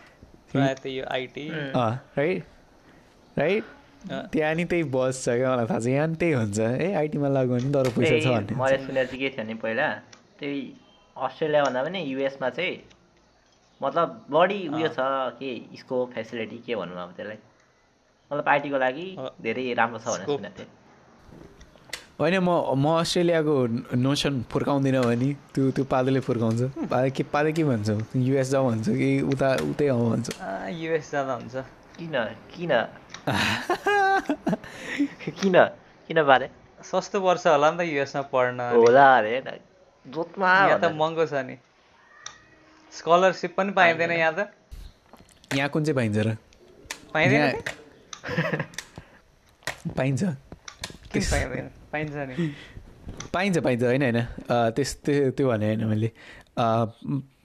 [0.52, 2.44] प्रायः त यो आइटी अँ राइट
[3.38, 3.64] राइट
[4.32, 7.28] त्यहाँ नि त्यही बस छ क्या मलाई थाहा छ। यहाँ नि त्यही हुन्छ। ए आइटीमा
[7.36, 9.88] लाग्यो भने तर पैसा छ त्यही मैले भन्ने सुनेर चाहिँ के थियो भने पहिला।
[10.40, 10.60] त्यही
[11.16, 12.76] अस्ट्रेलिया भन्दा पनि युएसमा चाहिँ
[13.82, 15.00] मतलब बढी उयो छ
[15.36, 15.52] के
[15.84, 17.40] स्कोप फेसिलिटी के भनौँ अब त्यसलाई।
[18.32, 19.08] मतलब आइटीको लागि
[19.44, 20.79] धेरै राम्रो छ भनेर। सुनेको थिएँ।
[22.20, 23.56] होइन म म अस्ट्रेलियाको
[23.96, 28.12] नोसन फुर्काउँदिनँ भने त्यो त्यो पादेले फुर्काउँछ। पादे के पादे के भन्छ?
[28.12, 30.28] युएस जाऊ भन्छ कि उता उतै आऊ भन्छ
[30.76, 31.56] युएस जाँदा हुन्छ।
[31.96, 32.16] किन
[32.52, 32.72] किन?
[35.40, 35.56] किन?
[36.10, 36.50] किन बारे?
[36.84, 39.40] सस्तो पर्छ होला नि त युएसमा पढ्न होला अरे
[40.06, 41.56] जोतमा यहाँ त महँगो छ नि।
[42.94, 44.52] स्कलरसिप पनि पाइँदैन। यहाँ त।
[45.56, 46.36] यहाँ कुन चाहिँ पाइन्छ र?
[47.16, 47.64] पाइँदैन?
[49.98, 50.24] पाइन्छ।
[51.16, 51.79] किन पाइँदैन?
[51.92, 52.36] पाइन्छ नि।
[53.34, 54.20] पाइन्छ पाइन्छ होइन होइन।
[54.76, 56.10] त्यस त्यो भने होइन मैले।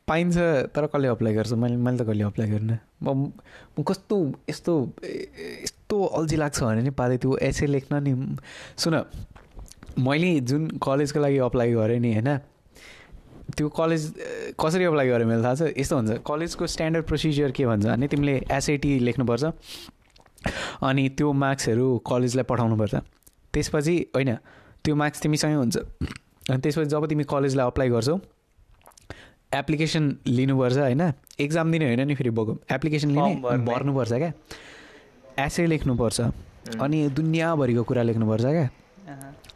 [0.09, 0.37] पाइन्छ
[0.75, 1.53] तर कसले अप्लाई गर्छ?
[1.53, 2.79] मैले मैले त कहिले अप्लाई गरिनँ?
[3.05, 4.17] म कस्तो
[4.51, 4.73] यस्तो
[5.65, 8.13] यस्तो अल्छी लाग्छ भने नि पाँदै त्यो एसे लेख्न नि।
[8.77, 8.95] सुन
[9.99, 12.31] मैले जुन कलेजको लागि अप्लाई गरेँ नि होइन
[13.57, 14.03] त्यो कलेज
[14.61, 15.73] कसरी अप्लाई गरेँ मैले थाहा छ?
[15.79, 19.45] यस्तो हुन्छ कलेजको स्ट्यान्डर्ड प्रोसिजर के भन्छ भने तिमीले एसआइटी लेख्नुपर्छ
[20.85, 22.95] अनि त्यो मार्क्सहरू कलेजलाई पठाउनुपर्छ।
[23.55, 24.35] त्यसपछि होइन
[24.85, 25.77] त्यो मार्क्स तिमीसँगै हुन्छ।
[26.51, 28.17] अनि त्यसपछि जब तिमी कलेजलाई अप्लाई गर्छौ
[29.55, 31.03] एप्लिकेसन लिनुपर्छ होइन।
[31.41, 34.33] एक्जाम दिने होइन नि फेरि बोको। एप्लिकेसन लिने। भर्नुपर्छ क्या।
[35.39, 36.21] एसए लेख्नुपर्छ।
[36.81, 38.69] अनि दुनियाँभरिको कुरा लेख्नुपर्छ क्या।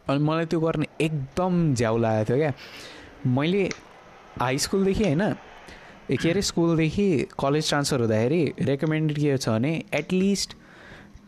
[0.09, 2.53] अनि मलाई त्यो गर्ने एकदम झ्याउ लागेको थियो क्या।
[3.27, 3.63] मैले
[4.39, 5.23] हाई स्कुलदेखि होइन
[6.11, 7.07] के अरे स्कुलदेखि
[7.39, 10.55] कलेज ट्रान्सफर हुँदाखेरि रेकमेन्डेड के छ भने एटलिस्ट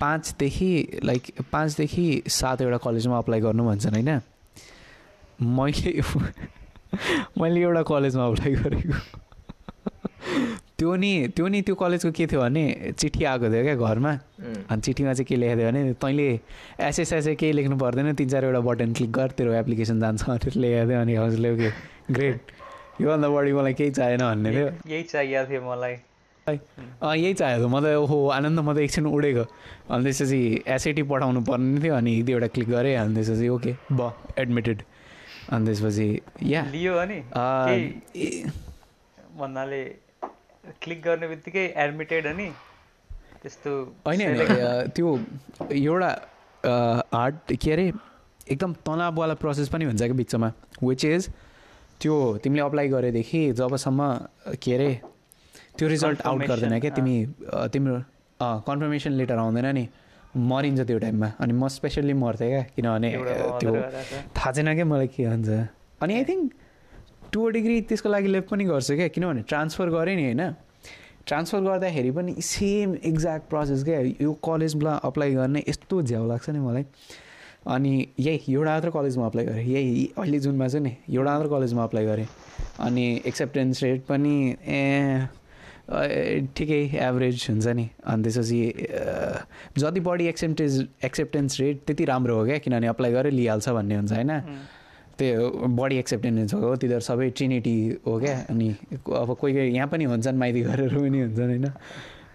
[0.02, 0.72] पाँचदेखि
[1.04, 4.22] लाइक पाँचदेखि सातवटा कलेजमा अप्लाई गर्नु भन्छन् होइन?
[5.58, 6.02] मैले
[7.40, 8.98] मैले एउटा कलेजमा अप्लाई गरेको।
[10.78, 14.12] त्यो नि त्यो नि त्यो कलेजको के थियो भने चिठी आएको थियो क्या घरमा।
[14.70, 16.28] अनि चिठीमा चाहिँ के लेखेको थियो भने तैँले
[16.90, 21.02] एसएसएसए केही लेख्नु पर्दैन तिन चारवटा बटन क्लिक गर तेरो एप्लिकेसन जान्छ भनेर लेखेको थियो।
[21.02, 21.70] अनि हजुरले ओके
[22.14, 22.40] ग्रेट।
[23.02, 25.96] योभन्दा बढी मलाई केही चाहिएन भन्ने थियो। यही चाहिएको थियो मलाई।
[26.48, 29.44] यही चाहिएको म त ओहो आनन्द म त एकछिन उडेको
[29.94, 34.12] अनि त्यसपछि एसआइटी पठाउनु पर्ने थियो अनि एक दुईवटा क्लिक गरेँ अनि त्यसपछि ओके ब
[34.40, 34.82] एडमिटेड
[35.52, 36.08] अनि त्यसपछि
[36.52, 37.20] या लियो अनि
[39.38, 39.84] भन्नाले
[40.82, 42.48] क्लिक गर्ने बित्तिकै एडमिटेड अनि
[43.42, 43.72] त्यस्तो
[44.08, 45.18] होइन त्यो
[45.72, 46.12] एउटा
[47.14, 47.92] हार्ड के अरे
[48.52, 50.52] एकदम तनाववाला प्रोसेस पनि हुन्छ क्या बिचमा।
[50.84, 51.30] विच इज
[52.02, 54.10] त्यो तिमीले अप्लाई गरेदेखि जबसम्म
[54.64, 54.90] के अरे
[55.82, 56.92] त्यो रिजल्ट आउट गर्दैन क्या?
[56.94, 57.98] तिमी अ, तिम्रो
[58.70, 59.88] कन्फर्मेसन लेटर आउँदैन नि।
[60.32, 62.62] मरिन्छ त्यो टाइममा अनि म स्पेसल्ली मर्थेँ क्या?
[62.76, 63.10] किनभने
[63.62, 63.72] त्यो।
[64.38, 65.50] थाहा छैन क्या मलाई के हुन्छ
[66.02, 66.52] अनि आई थिङ्क
[67.34, 69.08] टु डिग्री त्यसको लागि लेप पनि गर्छु क्या?
[69.16, 70.44] किनभने ट्रान्सफर गरेँ नि होइन?
[71.28, 74.00] ट्रान्सफर गर्दाखेरि पनि सेम एक्ज्याक्ट प्रोसेस क्या?
[74.22, 76.86] यो कलेजमा अप्लाई गर्ने यस्तो झ्याउ लाग्छ नि मलाई।
[77.68, 81.84] अनि यही एउटा मात्र कलेजमा अप्लाई गरेँ। यही अहिले जुनमा चाहिँ नि एउटा मात्र कलेजमा
[81.84, 82.28] अप्लाई गरेँ।
[82.80, 84.82] अनि एक्सेप्टेन्स रेट पनि ए
[85.92, 88.60] ठिकै एभरेज हुन्छ नि अनि त्यसपछि
[89.78, 94.12] जति बढी एक्सेप्टेन्स एक्सेप्टेन्स रेट त्यति राम्रो हो क्या किनभने अप्लाई गरेर लिइहाल्छ भन्ने हुन्छ
[94.14, 94.32] होइन
[95.20, 97.76] त्यो बढी एक्सेप्टेन्स हो तिनीहरू सबै ट्रिनिटी
[98.08, 101.70] हो क्या अनि अब कोही कोही यहाँ पनि हुन्छन् माइती गरेर पनि हुन्छन् होइन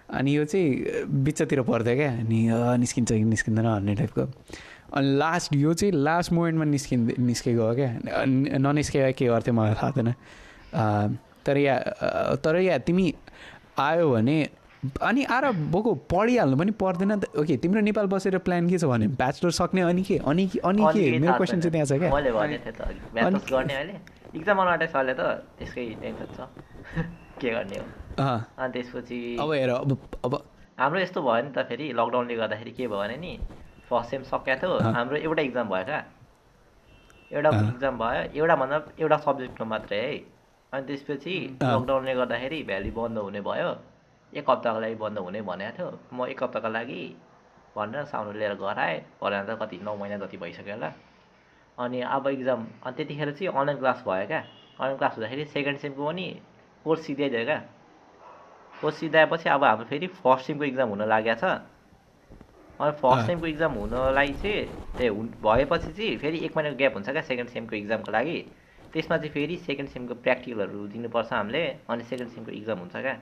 [0.09, 2.39] अनि यो चाहिँ बिचतिर पर्थ्यो क्या अनि
[2.79, 4.21] निस्किन्छ कि निस्किँदैन भन्ने टाइपको
[4.93, 7.91] अनि लास्ट यो चाहिँ लास्ट मोमेन्टमा निस्किन् निस्केको हो क्या
[8.61, 11.17] ननिस्केको के गर्थ्यो मलाई थाहा थिएन
[11.47, 11.75] तर या
[12.43, 13.13] तर या तिमी
[13.79, 14.37] आयो भने
[15.01, 19.07] अनि आएर बोको पढिहाल्नु पनि पर्दैन त। ओके तिम्रो नेपाल बसेर प्लान के छ भने
[19.17, 20.17] ब्याचलर सक्ने अनि के?
[20.21, 20.59] अनि के?
[20.59, 21.19] अनि के?
[21.19, 22.11] मेरो क्वेसन चाहिँ। त्यहाँ छ क्या।
[29.41, 30.33] अब हेर अब अब
[30.79, 33.31] हाम्रो यस्तो भयो नि त फेरि लकडाउनले गर्दाखेरि के भयो भने नि
[33.89, 35.99] फर्स्ट सेम सकिएको थियो। हाम्रो एउटा इक्जाम भयो क्या
[37.33, 40.13] एउटा। इक्जाम भयो। एउटा भन्दा एउटा सब्जेक्टको मात्रै है।
[40.73, 43.69] अनि त्यसपछि। लकडाउनले गर्दाखेरि भ्याली बन्द हुने भयो।
[44.33, 47.01] एक हप्ताको लागि बन्द हुने भनेको थियो। म एक हप्ताको लागि
[47.75, 50.91] भनेर साउन्ड लिएर घर आएँ। घर आएर त कति नौ महिना जति भइसक्यो होला।
[51.77, 54.39] अनि अब इक्जाम अनि त्यतिखेर चाहिँ अनलाइन क्लास भयो क्या।
[54.79, 56.27] अनलाइन क्लास हुँदाखेरि सेकेन्ड सेमको पनि
[56.83, 57.59] कोर्स सिधाइदियो क्या।
[58.81, 61.43] कोर्स सिधाएपछि अब हाम्रो फेरि फर्स्ट सेमको इक्जाम हुन लागेको छ।
[62.81, 64.67] अनि फर्स्ट। सेमको इक्जाम हुनलाई चाहिँ
[64.99, 68.37] ए हुन भएपछि चाहिँ फेरि एक महिनाको ग्याप हुन्छ क्या सेकेन्ड सेमको इक्जामको लागि।
[68.93, 73.15] त्यसमा चाहिँ फेरि सेकेन्ड सेमको प्र्याक्टिकलहरू दिनुपर्छ हामीले अनि सेकेन्ड सेमको इक्जाम हुन्छ क्या।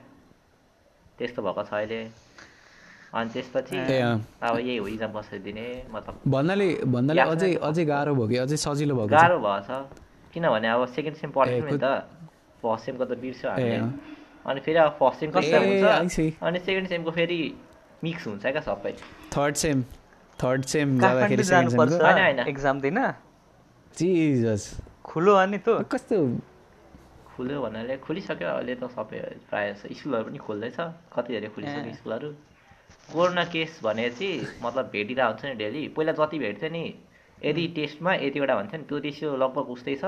[1.18, 2.00] त्यस्तो भएको छ अहिले।
[3.14, 3.76] अनि त्यसपछि।
[4.42, 8.36] अब यही हो इक्जाम कसरी दिने मतलब भन्नाले भन्नाले अझै। अझै गाह्रो भयो कि?
[8.44, 9.16] अझै सजिलो भएको छ?
[9.16, 9.68] गाह्रो भएछ
[10.34, 11.86] किनभने अब सेकेन्ड सेम पढ्थ्यौँ नि त
[12.60, 13.78] फर्स्ट सेमको त बिर्स्यो हामीले।
[14.46, 16.18] अनि फेरि अब फर्स्ट इक्जाम I हुन्छ.
[16.42, 17.40] अनि सेकेन्ड सेमको फेरि
[18.04, 18.92] मिक्स हुन्छ क्या सबै।
[19.32, 19.82] थर्ड सेम
[20.38, 22.98] थर्ड सेम जाँदाखेरि सेकेन्ड जानुपर्छ सेमको। होइन, होइन। एक्जाम दिन?
[23.96, 24.64] जिजस।
[25.06, 26.16] खुलो अनि त। कस्तो?
[27.30, 30.78] खुल्यो भन्नाले खुलिसक्यो अहिले त सबै प्रायः जस्तो स्कुलहरू पनि खोल्दैछ।
[31.14, 32.28] कति धेरै खुलिसक्यो। स्कुलहरू।
[33.12, 36.84] कोरोना केस भने चाहिँ मतलब भेटिरहेको हुन्छ नि डेली। पहिला जति भेट्थ्यो नि
[37.38, 40.04] यदि टेस्टमा यतिवटा भन्थ्यो नि त्यो रेसियो लगभग उस्तै छ।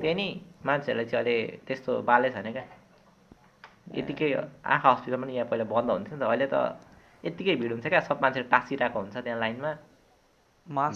[0.00, 0.26] त्यही नि
[0.66, 1.36] मान्छेहरूलाई चाहिँ अहिले
[1.66, 2.64] त्यस्तो बालै छैन क्या।
[3.98, 4.28] यतिकै
[4.66, 6.56] आँखा हस्पिटल पनि यहाँ पहिला बन्द हुन्थ्यो नि त। अहिले त
[7.24, 9.72] यत्तिकै भिड हुन्छ क्या। सब मान्छे टाँसिरहेको हुन्छ त्यहाँ लाइनमा।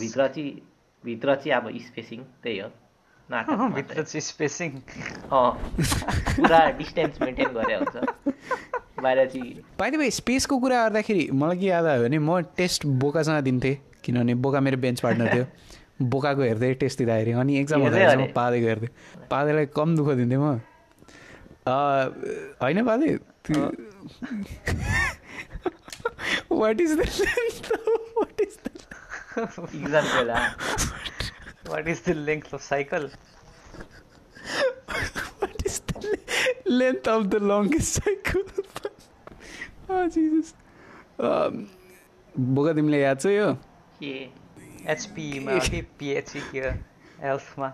[0.01, 0.51] भित्र चाहिँ
[1.05, 2.69] भित्र चाहिँ अब स्पेसिङ त्यही हो।
[3.31, 4.71] नाटक मात्रै। भित्र चाहिँ स्पेसिङ
[5.31, 7.97] पुरा डिस्टेन्स मेन्टेन गरे हुन्छ।
[9.03, 13.43] बाहिर चाहिँ पाइदे भाइ स्पेसको कुरा गर्दाखेरि मलाई के याद आयो भने म टेस्ट बोकासँग
[13.45, 15.47] दिन्थेँ किनभने बोका मेरो बेन्च पार्टनर थियो।
[16.11, 18.91] बोकाको हेर्दै टेस्ट दिँदाखेरि अनि एक्जाम हुँदाखेरि म। पादेको हेर्थेँ
[19.31, 20.61] पादेलाई कम दुःख दिन्थेँ म।
[21.65, 22.05] अँ,
[22.63, 23.09] होइन पादे?
[26.53, 27.01] What is the
[28.19, 28.69] what is the
[31.64, 33.09] exam बेला what is the length of cycle
[36.70, 38.42] length of the longest cycle
[39.90, 40.55] Jesus
[42.35, 43.53] बोका तिमीलाई याद छ यो
[44.03, 44.12] के
[44.92, 46.61] एचपीमा के पिएचसी के
[47.22, 47.72] हेल्थमा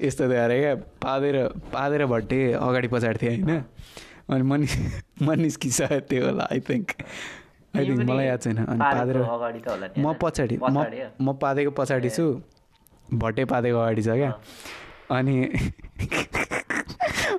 [0.00, 1.36] यस्तो थियो अरे क्या पादेर
[1.72, 3.62] पादेर भट्टे अगाडि पछाडि थियो होइन
[4.34, 4.76] अनि मनिस
[5.22, 6.92] मनिस किसा त्यो होला आई थिङ्क
[7.74, 9.16] आई थिङ्क मलाई याद छैन अनि पादेर
[9.98, 10.12] म?
[10.22, 10.56] पछाडि?
[11.20, 12.26] म पादेको पछाडि छु
[13.12, 14.32] भट्टे पादेको अगाडि छ क्या।
[15.10, 15.36] अनि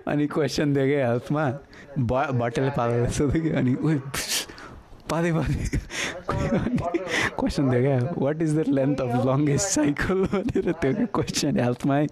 [0.08, 1.44] अनि क्वेसन दियो क्या हेल्थमा
[2.00, 4.00] भ भट्टेले पादेको सोध्यो कि। अनि उयो
[5.10, 5.60] पादे पादे
[7.38, 12.06] क्वेसन दियो क्या। What is the length of longest cycle भनेर त्यो क्वेसन हेल्थमा है।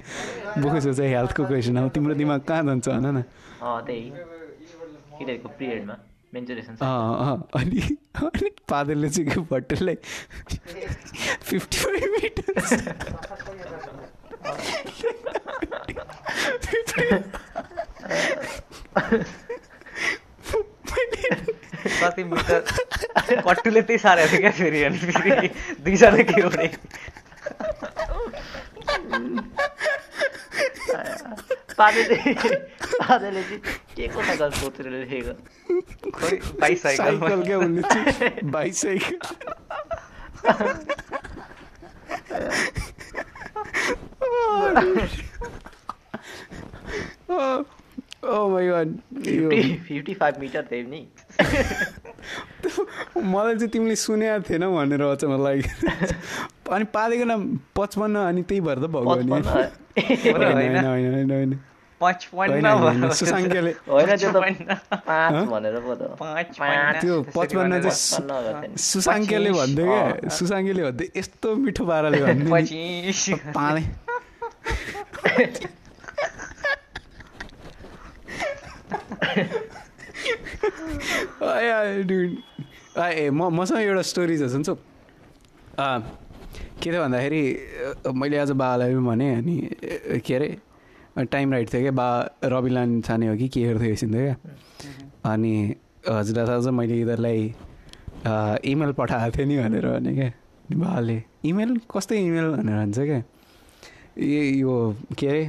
[0.58, 3.24] बोकेको चाहिँ हेल्थको क्वेसन अब तिम्रो दिमाग कहाँ जान्छ भन न।
[6.34, 7.82] अँ त्यही केटाहरूको पिरियडमा मेन्चुरेसन अँ अँ अनि
[8.16, 9.98] अनि पादेलले चाहिँ के भट्टेलाई
[11.50, 12.70] फिफ्टी फाइभ मिटर्स
[22.02, 22.60] कति मिटर
[31.80, 33.62] पट्टुले त्यही सारेको थियो क्या फेरि अनि फेरि दुईजना के उठे पादेले पादेले चाहिँ
[33.96, 35.34] के को साइकल सोचेर लेखेको
[36.20, 37.16] खोइ बाइसाइकल
[48.24, 48.90] ओ माई गड
[49.28, 51.02] यो फिफ्टी फिफ्टी फाइभ मिटर त्यही नि
[53.34, 55.70] मलाई चाहिँ तिमीले सुनेको थिएन भनेर अचम्म लाग्यो।
[56.76, 57.42] अनि पालेको नाम
[57.76, 59.14] पचपन्न अनि त्यही भएर त भएको
[61.44, 61.58] नि।
[67.02, 72.58] त्यो पचपन्न। चाहिँ नि। सुसाङ्केले भन्थ्यो क्या। सुसाङ्केले भन्थ्यो यस्तो मिठो पाराले भन्थ्यो
[83.14, 84.76] ए म मसँग एउटा स्टोरी छ सुन्छौ?
[86.82, 87.42] के थियो भन्दाखेरि
[88.14, 89.56] मैले आज बाबालाई पनि भने अनि
[90.26, 90.50] के अरे
[91.26, 92.08] टाइम राइट थियो क्या बा
[92.54, 94.36] रविलान छाने हो कि के हेर्थ्यो एकछिन थियो क्या?
[95.34, 95.54] अनि
[96.10, 97.40] हजुरलाई थाहा मैले यिनीहरूलाई
[98.72, 100.30] इमेल पठाएको थिएँ नि भनेर भने क्या
[100.78, 101.18] बाबाले
[101.50, 103.22] इमेल कस्तो इमेल भनेर भन्छ क्या?
[104.18, 104.74] ए यो
[105.20, 105.44] के अरे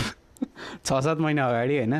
[0.84, 1.94] छ सात महिना अगाडि होइन?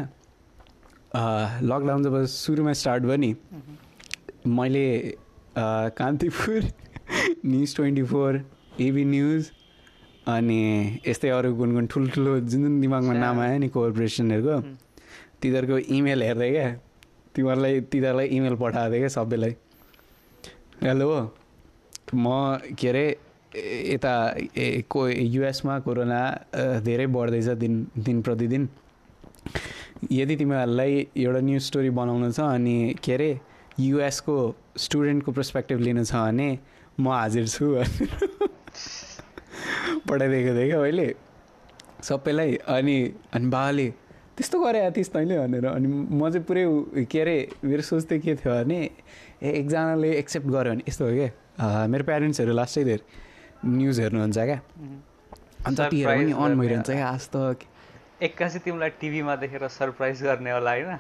[1.14, 3.34] लकडाउन जब सुरुमा स्टार्ट भयो नि
[4.46, 4.84] मैले
[5.98, 6.62] Kantipur
[7.46, 8.46] news twenty four
[8.80, 9.50] AB news
[10.30, 10.60] अनि
[11.06, 14.56] यस्तै अरू कुन कुन ठुल्ठुलो जुन जुन दिमागमा नाम आयो नि कोअपरेसनहरूको
[15.42, 16.68] तिनीहरूको इमेल हेर्दै क्या।
[17.34, 19.54] तिमीहरूलाई तिनीहरूलाई इमेल पठाएको थिएँ क्या सबैलाई।
[20.82, 21.10] हेलो
[22.14, 22.26] म
[22.78, 23.04] के अरे
[23.94, 24.12] यता
[24.56, 26.20] ए- को युएसमा कोरोना
[26.86, 28.68] धेरै बढ्दैछ दिन दिन प्रतिदिन।
[30.12, 33.30] यदि तिमीहरूलाई एउटा न्युज स्टोरी बनाउनु छ अनि के अरे
[33.80, 34.36] युएसको
[34.84, 36.48] स्टुडेन्टको पर्सपेक्टिभ लिनु छ भने
[37.00, 38.10] म हाजिर छु भनेर
[40.08, 41.08] पठाइदिएको थिएँ क्या मैले।
[42.02, 42.96] सबैलाई अनि
[43.34, 43.88] अनि बाबाले
[44.36, 48.34] त्यस्तो गरे थिइस् तैँले भनेर। अनि म चाहिँ पुरै के अरे मेरो सोच चाहिँ के
[48.40, 48.80] थियो भने
[49.42, 53.00] ए एकजनाले एक्सेप्ट गर्यो भने यस्तो हो क्या। मेरो प्यारेन्ट्सहरू लास्टै धेर
[53.64, 54.60] न्युज हेर्नुहुन्छ क्या।
[55.66, 57.56] अनि जतिखेर पनि Surprise अन भइरहन्छ क्या। आज तक
[58.22, 60.96] एक्कासी तिमीलाई टिभीमा देखेर सरप्राइज गर्ने होला होइन?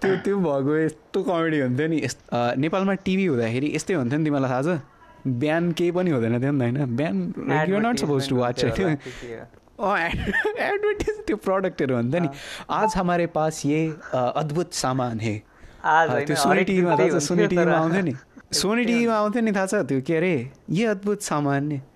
[0.00, 1.98] त्यो त्यो भएको यस्तो कमेडी हुन्थ्यो नि।
[2.64, 4.80] नेपालमा टिभी हुँदाखेरि यस्तै हुन्थ्यो नि तिमीलाई थाहा छ?
[5.26, 6.96] बिहान केही पनि हुँदैन थियो नि त होइन?
[6.96, 7.16] बिहान
[7.68, 8.88] you're not supposed to watch हुन्थ्यो।
[9.80, 12.28] अँ एडभर्टिज त्यो प्रडक्टहरू हुन्छ नि।
[12.70, 13.80] आज हमारे पास ये
[14.14, 15.36] अद्भुत सामान है।
[15.84, 17.22] त्यो सोनी टिभीमा थाहा छ?
[17.28, 18.14] सोनी हुन्थ्यो टिभीमा आउँथ्यो नि।
[18.60, 20.34] सोनी टिभीमा आउँथ्यो नि थाहा छ त्यो के अरे?
[20.70, 21.89] ये अद्भुत सामान है।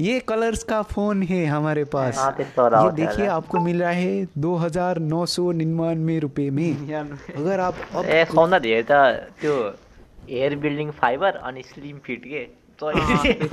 [0.00, 4.54] ये कलर्स का फ़ोन है हमारे पास। हाँ, ये देखिए आपको मिल रहा है दो
[4.56, 6.72] हज़ार नौ सौ निन्यानवे रुपियाँ में।
[7.36, 8.92] अगर आप अब ए सौदा धेरै त
[9.40, 9.54] त्यो
[10.30, 12.42] हेयर बिल्डिङ फाइबर अनि स्लिम फिट के
[12.82, 13.48] जहिले-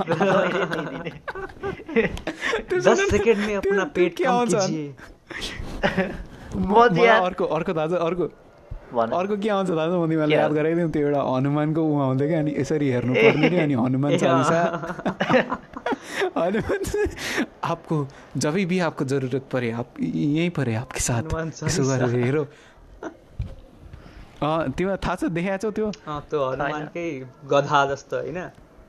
[0.74, 1.10] जहिले
[2.78, 4.86] दस सेकेंड में अपना पेट के कम आउँछ कीजिए।
[6.56, 8.41] म मलाई चाहिँ यार- अर्को अर्को थाहा छ अर्को भन।
[8.92, 10.52] अर्को के आउँछ छ म तिमीलाई याद?
[10.52, 14.60] गराइदिउँ त्यो एउटा हनुमानको ऊ आउँथ्यो क्या अनि यसरी हेर्नु पर्ने नि अनि हनुमान चालिसा।
[16.36, 16.80] हनुमान
[17.64, 17.96] आपको
[18.36, 21.24] जब भी आपको जरुरत परे आप यहीँ परे आपके साथ।
[21.64, 22.44] यसो। गरेर हेरो।
[24.42, 25.86] अँ तिमीलाई थाहा छ देखाएको छौ त्यो?
[26.06, 27.06] अँ, त्यो हनुमानकै
[27.46, 28.38] गधा जस्तो होइन?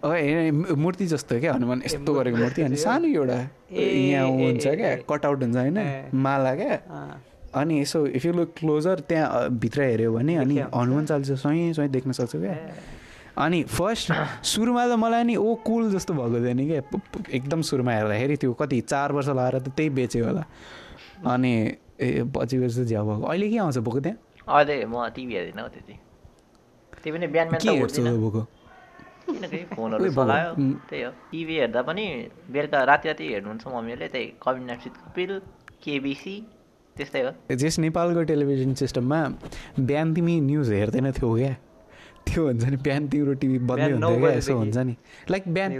[0.04, 3.38] मूर्ति जस्तो क्या हनुमान यस्तो गरेको मूर्ति। अनि सानो एउटा।
[3.72, 5.78] यहाँ हुन्छ क्या। कटआउट हुन्छ होइन।
[6.16, 7.22] माला क्या। अँ,
[7.56, 11.92] अनि यसो इफ यु लुक क्लोजर त्यहाँ भित्र हेऱ्यो भने अनि। हनुमान चालिसा स्वयं स्वयं
[11.92, 12.58] देख्न सक्छौ क्या।
[13.38, 14.12] अनि फर्स्ट
[14.46, 16.82] सुरुमा त मलाई नि ओ कुल जस्तो भएको थियो नि क्या।
[17.34, 20.44] एकदम सुरुमा हेर्दाखेरि त्यो कति चार वर्ष लगाएर त त्यही बेच्यो होला।
[21.34, 21.54] अनि
[22.02, 24.18] ए पछि पछि झ्याउ भएको। अहिले के आउँछ भएको त्यहाँ?
[24.44, 25.94] अहिले म टिभी हेर्दिनँ हौ त्यति।
[27.02, 28.42] त्यही पनि बिहान बिहान हेर्छु भएको
[29.24, 30.52] किनकि फोनहरू चलायो.
[30.90, 32.06] त्यही हो। टिभी हेर्दा पनि
[32.54, 35.32] बेलुका राति राति हेर्नुहुन्छ मम्मीहरूले। त्यही कविन नाप्सित कपिल
[35.84, 36.36] केबिसी
[36.98, 39.20] त्यस्तै हो। जस नेपालको टेलिभिजन सिस्टममा
[39.80, 41.56] बिहान तिमी न्युज हेर्दैन थियौ क्या?
[42.24, 44.96] त्यो हुन्छ नि बिहान तिम्रो टिभी बन्दै हुन्थ्यो क्या यसो। हुन्छ नि।
[45.30, 45.72] लाइक बिहान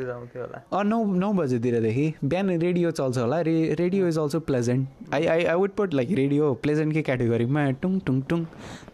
[0.74, 5.14] अँ नौ नौ बजेतिरदेखि बिहान रेडियो चल्छ होला। Ra radio is also pleasant.
[5.14, 8.46] I I I would put like radio प्लेजेन्टकै क्याटेगोरीमा टुङ टुङ टुङ।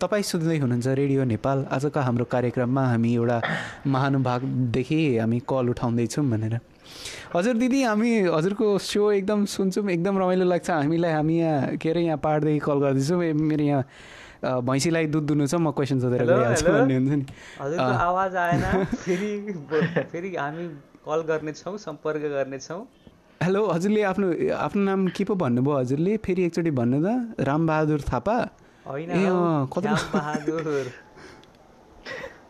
[0.01, 3.41] तपाईँ सुन्दै हुनुहुन्छ रेडियो नेपाल। आजको हाम्रो कार्यक्रममा हामी एउटा
[3.88, 6.60] महानुभागदेखि हामी कल उठाउँदैछौँ भनेर।
[7.36, 12.02] हजुर दिदी हामी हजुरको सो एकदम सुन्छौँ एकदम रमाइलो लाग्छ। हामीलाई हामी यहाँ के अरे
[12.06, 13.84] यहाँ पाहाडदेखि कल गर्दैछौँ। मेरो यहाँ
[14.63, 17.25] भैँसीलाई दुध दुनु छ म क्वेसन सोधेर हेलो, गइहाल्छु हेलो। भन्ने हुन्छ नि।
[17.78, 18.63] आवाज आएन।
[19.06, 19.32] फेरि
[20.12, 20.65] फेरि हामी
[21.06, 22.82] कल गर्नेछौँ सम्पर्क गर्नेछौँ।
[23.43, 26.17] हेलो हजुरले आफ्नो आफ्नो नाम के पो भन्नुभयो हजुरले?
[26.25, 28.38] फेरि एकचोटि भन्नु त। रामबहादुर थापा?
[28.88, 29.10] होइन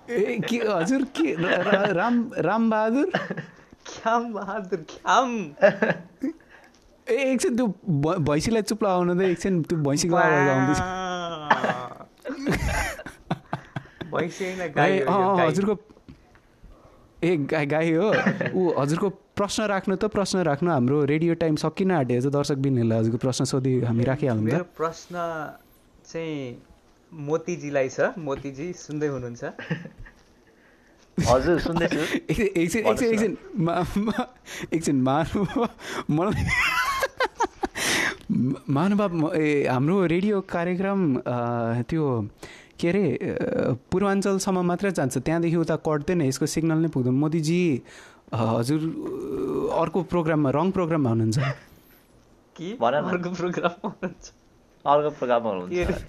[0.09, 3.07] ए, के हजुर के र- र- राम रामबहादुर?
[3.89, 5.29] ख्याम बहादुर ख्याम
[7.07, 7.65] ए एकछिन त्यो
[8.29, 10.81] भैँसीलाई चुप लगाउनु त एकछिन त्यो भैँसीको आवाज आउँदैछ।
[14.13, 14.45] भैँसी।
[15.41, 15.73] हजुरको
[17.23, 18.07] ए गाई गाई हो।
[18.55, 22.99] ऊ हजुरको प्रश्न राख्नु त प्रश्न राख्नु हाम्रो रेडियो टाइम सकिन आँटेको छ दर्शक बिनहरूलाई
[22.99, 25.15] हजुरको प्रश्न सोधि हामी राखिहालौँ मेरो प्रश्न
[26.11, 26.37] चाहिँ
[27.11, 29.43] मोतीजीलाई छ मोतीजी सुन्दै हुनुहुन्छ।
[31.27, 34.27] हजुर सुन्दैछु। एकछिन एकछिन एकछिन एकछिन मा- मा-
[34.73, 35.69] एकछिन महानुभाव
[36.09, 36.45] मलाई
[38.69, 41.21] महानुभाव म- ए हाम्रो रेडियो कार्यक्रम
[41.89, 42.29] त्यो
[42.79, 43.17] के अरे
[43.91, 47.81] पूर्वाञ्चलसम्म मात्रै जान्छ। त्यहाँदेखि उता कट्दैन यसको सिग्नल नै पुग्दैन। मोदीजी
[48.33, 48.79] हजुर
[49.79, 51.39] अर्को प्रोग्राममा रङ प्रोग्राममा हुनुहुन्छ।
[52.55, 52.77] कि?
[52.81, 54.31] भन। अर्को प्रोग्राम हुनुहुन्छ।
[54.85, 56.03] अर्को प्रोग्राममा हुनुहुन्छ?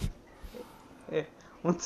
[1.12, 1.26] ए
[1.66, 1.80] हुन्छ।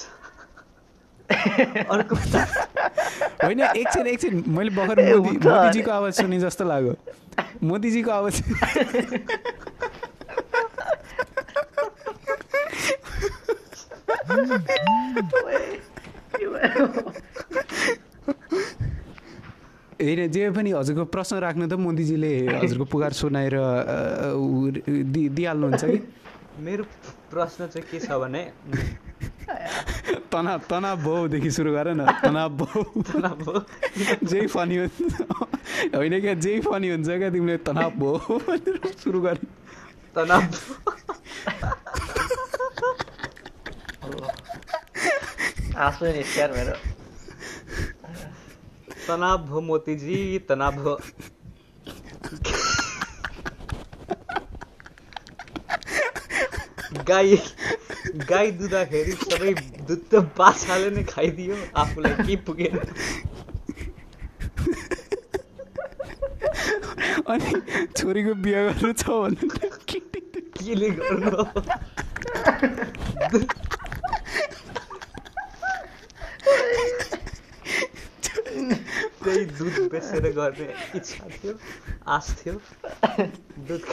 [1.31, 2.17] अर्को
[3.45, 6.95] होइन एकछिन एकछिन मैले भर्खर। मोदीजीको आवाज सुने जस्तो लाग्यो
[7.63, 8.43] मोदीजीको आवाज
[20.05, 23.55] होइन जे पनि हजुरको प्रश्न राख्नु त मोदीजीले हजुरको पुकार सुनाएर
[25.33, 25.99] दिइहाल्नुहुन्छ कि
[26.61, 26.85] मेरो
[27.35, 28.43] प्रश्न चाहिँ के छ भने
[30.33, 33.61] तनाव तनाव भाउदेखि सुरु गर न तनाव भाउ
[34.31, 35.01] जेही फनी हुन्छ।
[35.95, 39.47] होइन क्या जेही फनी हुन्छ क्या तिमीले तनाव भाउ भनेर सुरु गरे।
[40.17, 40.43] तनाव
[45.75, 46.77] आँसु निस्क्यार मेरो
[49.07, 50.19] तनाव हो मोतीजी
[50.49, 50.95] तनाव हो
[57.09, 57.37] गाई
[58.31, 59.53] गाई दुधाखेरि सबै
[59.89, 62.77] दुध त बाछाले नै खाइदियो। आफूलाई के पुगेन?
[67.33, 67.51] अनि
[67.99, 69.45] छोरीको बिहा गर्नु छ भने
[70.57, 71.31] केले गर्नु?
[79.25, 81.53] त्यही दुध बेचेर गर्ने इच्छा थियो
[82.17, 82.57] आश थियो।
[83.69, 83.85] दुध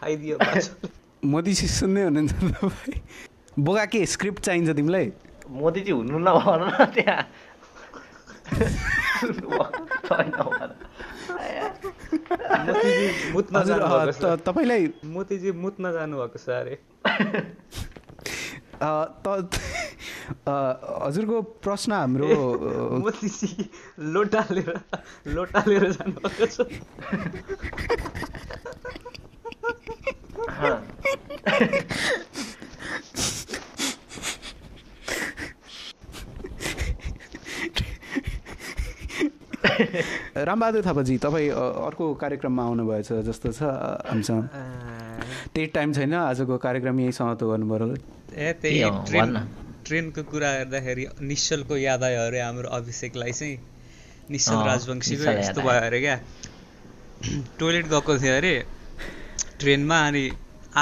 [0.00, 3.00] खाइदियो बाछाले मोदीजी सुन्दै हुनुहुन्छ तपाईँ?
[3.58, 5.12] बोका के स्क्रिप्ट चाहिन्छ तिमीलाई।
[5.50, 7.22] मोदीजी हुनु नभन न त्यहाँ।
[10.10, 10.70] भन।
[12.66, 16.74] मोतीजी मुत्न हजुर अ, जानुभएको छ। त- तपाईँलाई मोतीजी मुत्न जानुभएको छ अरे।
[18.80, 19.50] अ, त
[20.46, 20.54] अ,
[21.04, 22.26] हजुरको प्रश्न हाम्रो
[24.14, 24.80] लोटा लिएर
[25.26, 26.56] लोटा लिएर जानुभएको छ।
[30.50, 30.76] हाँ।
[40.36, 43.62] रामबहादुर थापाजी तपाईँ अर्को कार्यक्रममा आउनुभएछ जस्तो छ
[44.08, 44.44] हामीसँग
[45.54, 47.86] त्यही टाइम छैन आजको कार्यक्रम यही समाप्त गर्नु पऱ्यो
[48.36, 49.30] ए त्यही ट्रेन।
[49.86, 53.56] ट्रेनको कुरा गर्दाखेरि निश्चलको याद आयो अरे हाम्रो अभिषेकलाई चाहिँ
[54.30, 56.16] निश्चल राजवंशीको यस्तो। भयो अरे क्या
[57.58, 58.54] टोइलेट गएको थियो अरे
[59.60, 60.24] ट्रेनमा अनि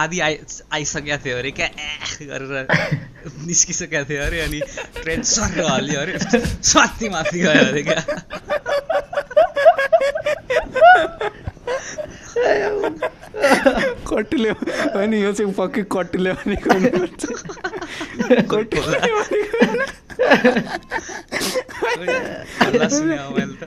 [0.03, 0.35] आधी आइ
[0.79, 2.67] आइसकेको थियो अरे क्या ए गरेर
[3.47, 4.61] निस्किसकेको थियो अरे अनि
[5.03, 6.19] ट्रेन सर हल्यो अरे
[6.73, 8.01] स्वाति माथि गयो अरे क्या
[14.09, 14.51] कटुले
[15.01, 17.23] अनि यो चाहिँ पक्कै कटुले भनेको हुनुपर्छ
[18.53, 19.59] कटुले भनेको
[22.65, 23.63] हल्ला सुने अब मैले त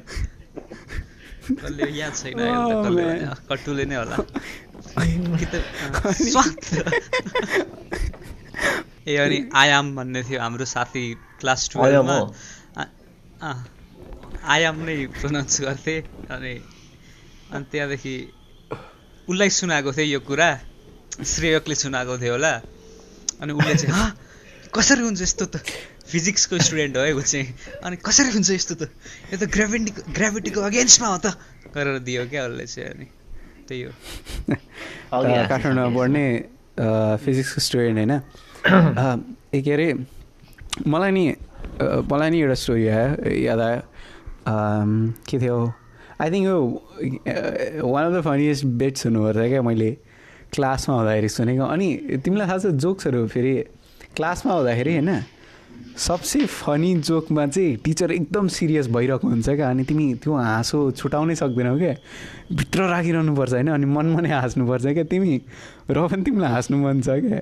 [1.51, 4.70] कसले याद छैन अहिले त कसले भने, अँ, कट्टुले नै होला कि त अँ, स्वात
[9.08, 11.04] ए अनि आयाम भन्ने थियो हाम्रो साथी
[11.42, 12.18] क्लास टुवेल्भमा?
[14.56, 15.96] आयाम नै प्रोनाउन्स गर्थे
[16.36, 16.54] अनि
[17.56, 18.14] अनि त्यहाँदेखि
[19.28, 20.50] उसलाई सुनाएको थियो यो कुरा
[21.34, 22.54] श्रेयकले सुनाएको थियो होला
[23.42, 24.10] अनि उसले चाहिँ "हँ,
[24.76, 25.56] कसरी हुन्छ यस्तो त
[26.12, 27.48] फिजिक्सको स्टुडेन्ट हो है ऊ चाहिँ
[27.86, 28.84] अनि कसरी हुन्छ यस्तो त
[29.34, 31.28] यो त ग्राभिटीको ग्राभिटीको अगेन्स्टमा हो त
[31.76, 33.06] गरेर दियो क्या उसले चाहिँ अनि
[33.72, 33.91] त्यही हो।
[35.49, 36.26] काठमाडौँमा पढ्ने
[37.24, 38.13] फिजिक्सको स्टुडेन्ट होइन।
[39.55, 39.88] ए के अरे
[40.88, 41.26] मलाई नि
[42.11, 43.82] मलाई नि एउटा स्टोरी आयो याद आयो।
[45.28, 45.57] के थियो?
[46.22, 46.57] आई थिङ्क यो
[47.88, 49.91] one of the funniest bets हुनुपर्छ क्या मैले
[50.53, 51.88] क्लासमा हुँदाखेरि सुनेको। अनि
[52.24, 53.53] तिमीलाई थाहा छ जोक्सहरू फेरि
[54.15, 55.11] क्लासमा हुँदाखेरि होइन
[55.97, 61.36] सबसे फनी जोकमा चाहिँ टिचर एकदम सिरियस भइरहेको हुन्छ क्या। अनि तिमी त्यो हाँसो छुटाउनै
[61.36, 61.93] सक्दैनौ क्या।
[62.51, 65.41] भित्र राखिरहनुपर्छ होइन अनि मनमा नै हाँस्नुपर्छ क्या तिमी।
[65.91, 67.41] र पनि तिमीलाई हाँस्नु मन छ क्या।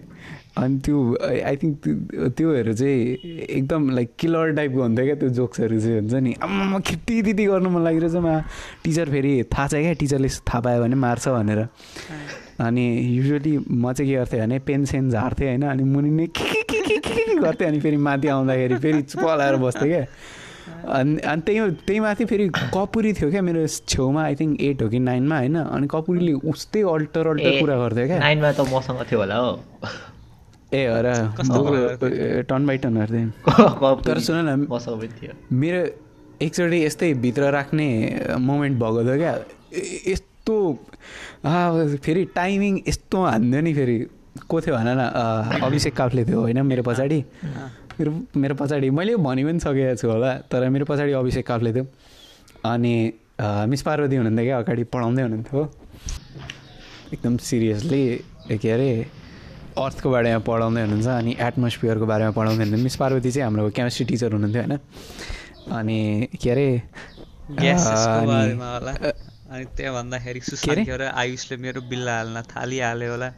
[0.57, 1.77] अनि त्यो आई थिङ्क
[2.37, 2.99] त्योहरू चाहिँ
[3.47, 7.69] एकदम लाइक किलर टाइपको हुन्थ्यो क्या त्यो जोक्सहरू चाहिँ हुन्छ नि। आम्मा खिट्टी दिदी गर्नु
[7.69, 8.35] मन लागिरहेछ मा।
[8.83, 11.61] टिचर फेरि थाहा छ क्या टिचरले थाहा पायो भने मार्छ भनेर।
[12.65, 12.85] अनि
[13.17, 16.61] युजली म चाहिँ के गर्थेँ भने पेन सेन झार्थेँ होइन अनि मुनि नै के के
[16.63, 20.05] के के के के गर्थेँ अनि फेरि माथि आउँदाखेरि फेरि चुप लाएर बस्थेँ क्या।
[20.95, 24.89] अनि अनि त्यही त्यही माथि फेरि कपुरी थियो क्या मेरो छेउमा आई थिङ्क एट हो
[24.89, 29.19] कि नाइनमा होइन अनि कपुरीले उस्तै अल्टर अल्टर कुरा गर्थ्यो क्या। नाइनमा त मसँग थियो
[29.19, 29.51] होला हो।
[30.73, 35.33] ए हो र टर्न बाई टर्न गर्थेँ कपुरी तर सुन न मसँग पनि थियो।
[35.63, 35.81] मेरो
[36.45, 37.87] एकचोटि यस्तै भित्र राख्ने
[38.39, 39.33] मोमेन्ट भएको थियो क्या।
[40.11, 43.97] ए- यस्तो फेरि टाइमिङ यस्तो हान्थ्यो नि फेरि
[44.47, 47.23] को थियो भन न अभिषेक काफ्ले थियो होइन मेरो पछाडि
[47.99, 51.85] मेरो मेरो पछाडि मैले भनि पनि सकेको छु होला तर मेरो पछाडि अभिषेक काफ्ले थियो
[52.65, 52.93] अनि
[53.69, 55.61] मिस पार्वती हुनुहुन्थ्यो क्या अगाडि पढाउँदै हुनुहुन्थ्यो
[57.13, 58.03] एकदम सिरियसली
[58.51, 58.89] के अरे
[59.77, 64.31] अर्थको बारेमा पढाउँदै हुनुहुन्छ अनि एटमोस्फियरको बारेमा पढाउँदै हुनुहुन्थ्यो मिस पार्वती चाहिँ हाम्रो केमिस्ट्री टिचर
[64.33, 64.75] हुनुहुन्थ्यो होइन
[65.71, 65.99] अनि
[66.41, 66.67] के अरे
[69.49, 70.39] अनि- त्यहाँ भन्दाखेरि?
[70.41, 73.29] सुशान्त र आयुषले मेरो बिल्ला हाल्न थालिहाल्यो होला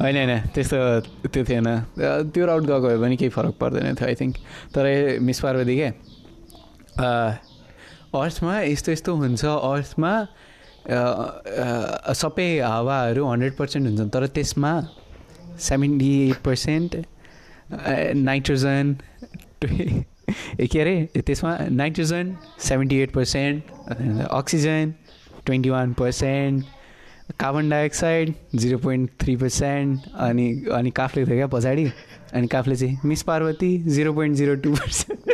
[0.00, 0.78] होइन होइन त्यस्तो
[1.26, 1.66] त्यो थिएन
[2.30, 4.34] त्यो राउट गएको भए पनि केही फरक पर्दैन थियो आई थिङ्क
[4.74, 5.88] तर ए, मिस पार्वती के
[8.14, 10.12] अर्थमा यस्तो यस्तो हुन्छ अर्थमा
[12.14, 14.72] सबै हावाहरू हन्ड्रेड पर्सेन्ट हुन्छन् तर त्यसमा
[15.60, 16.90] सेभेन्टी एट पर्सेन्ट
[18.22, 18.86] नाइट्रोजन
[20.30, 22.36] के अरे त्यसमा nitrogen
[22.68, 24.94] seventy eight percent oxygen
[25.46, 26.64] twenty one percent
[27.40, 31.90] carbon dioxide zero point three percent अनि अनि काफले थियो क्या पछाडि
[32.34, 35.32] अनि काफले चाहिँ Miss Parvati zero point zero two percent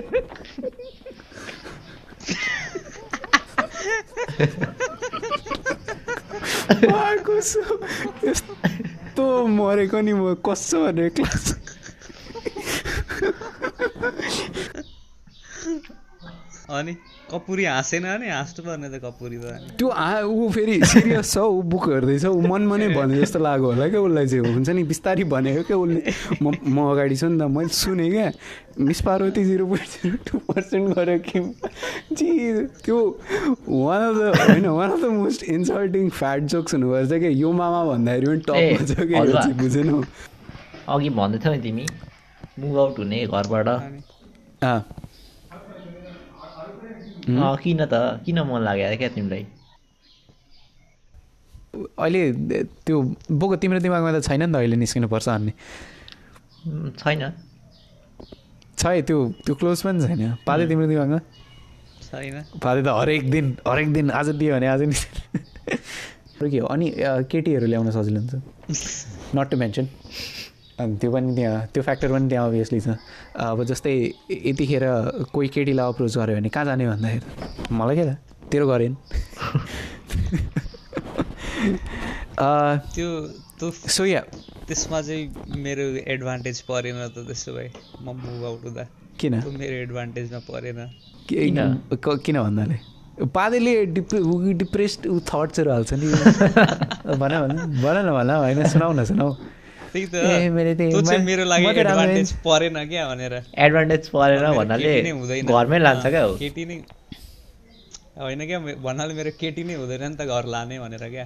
[8.25, 11.60] यस्तो मरेको नि म कसो भनेर क्लास
[16.71, 16.93] अनि
[17.31, 21.63] कपुरी हाँसेन नि हाँस्नु पर्ने त कपुरी त त्यो आ ऊ फेरि सिरियस छ ऊ
[21.67, 25.25] बुक हेर्दैछ ऊ मनमा नै भने जस्तो लाग्यो होला क्या उसलाई चाहिँ। हुन्छ नि बिस्तारी
[25.35, 26.01] भनेको क्या उसले।
[26.43, 28.31] म म अगाडि छु नि त मैले सुनेँ क्या।
[28.79, 31.41] Miss Parvati zero point zero two percent गऱ्यो कि?
[32.15, 32.31] जी
[32.87, 32.99] त्यो
[33.67, 37.81] वान अफ द होइन one of the most insulting fat jokes हुनुपर्छ क्या। यो मामा
[37.91, 39.99] भन्दाखेरि पनि टप हुन्छ क्या बुझेनौ।
[40.89, 41.87] अघि भन्दै थियौ नि तिमी।
[42.61, 43.69] मुभ आउट हुने घरबाट।
[47.63, 47.95] किन त?
[48.25, 49.43] किन मन लाग्यो क्या तिमीलाई?
[51.99, 52.23] अहिले
[52.87, 52.97] त्यो
[53.31, 55.53] बोको तिम्रो दिमागमा त छैन नि त अहिले निस्किनुपर्छ भन्ने।
[57.01, 57.23] छैन।
[58.77, 61.19] छ है त्यो त्यो क्लोज पनि छैन। पाले तिम्रो दिमागमा?
[62.09, 64.97] छैन। पाले त हरेक दिन हरेक दिन आज दियो भने आज नि
[66.41, 66.87] के हो अनि
[67.31, 68.35] केटीहरू ल्याउन सजिलो हुन्छ?
[69.37, 69.87] नट टु मेन्सन
[70.81, 72.89] अनि त्यो पनि त्यहाँ त्यो फ्याक्टर पनि त्यहाँ अभियसली छ।
[73.37, 73.93] अब जस्तै
[74.49, 74.85] यतिखेर
[75.33, 78.17] कोही केटीलाई अप्रोच गऱ्यो भने कहाँ जाने भन्दाखेरि मलाई के त
[78.53, 78.95] तेरो गरेन
[82.95, 83.09] त्यो
[83.61, 84.21] त्यो सो या
[84.69, 85.25] त्यसमा चाहिँ
[85.61, 87.69] मेरो एडभान्टेज परेन त त्यसो भए
[88.03, 88.85] म मुभ आउट हुँदा।
[89.21, 89.35] किन?
[89.59, 90.79] मेरो एडभान्टेजमा परेन।
[91.29, 91.59] किन?
[91.95, 92.77] क- किन भन्नाले?
[93.35, 94.19] पादेले डिप्रे
[94.63, 96.07] डिप्रेस्ड ऊ थट्सहरू हाल्छ नि।
[97.21, 97.53] भन भन
[97.83, 99.31] भन न भन होइन सुनाउ न सुनाउ।
[99.93, 105.79] त्यही त। ए, त्यो चाहिँ मेरो लागि एडभान्टेज परेन क्या भनेर। एडभान्टेज परेन भन्नाले घरमै
[105.79, 106.77] लान्छ क्या हो। केटी नै
[108.21, 111.25] होइन क्या मे- भन्नाले मेरो केटी नै हुँदैन नि त घर लाने भनेर क्या।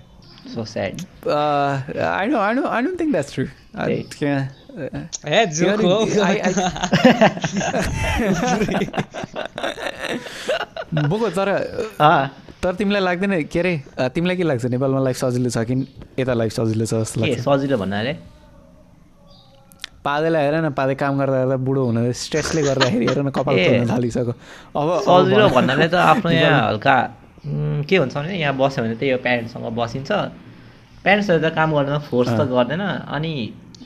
[0.54, 0.94] So sad
[1.28, 3.44] I know I know I don't think that's true.
[5.28, 5.96] Hey joke हो
[11.08, 11.48] बोको तर
[12.00, 12.30] अँ,
[12.62, 13.72] तर तिमीलाई लाग्दैन के अरे
[14.14, 14.64] तिमीलाई के लाग्छ?
[14.74, 15.74] नेपालमा लाइफ सजिलो छ कि
[16.20, 17.38] यता लाइफ सजिलो छ जस्तो लाग्छ?
[17.44, 18.12] सजिलो भन्नाले?
[20.04, 23.68] पादेलाई हेर न पादे काम गर्दा गर्दा बुढो हुन स्ट्रेसले गर्दाखेरि हेर न कपाल ए।
[23.68, 24.34] फुल्न थालिसक्यो।
[24.76, 26.96] अब सजिलो भन। भन्नाले त आफ्नो यहाँ हल्का
[27.88, 30.10] के हुन्छ भने यहाँ बस्यो भने त्यही हो प्यारेन्ट्ससँग बसिन्छ।
[31.04, 32.82] प्यारेन्ट्सहरू त काम गर्दैन फोर्स त गर्दैन।
[33.16, 33.32] अनि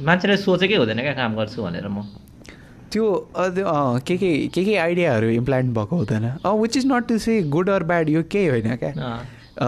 [0.06, 2.02] मान्छेले सोचेकै हुँदैन क्या काम गर्छु भनेर म।
[2.92, 3.04] त्यो
[4.06, 7.82] के के के के आइडियाहरू इम्प्लान्ट भएको हुँदैन। Which is not to say good or
[7.90, 8.92] bad यो केही होइन क्या।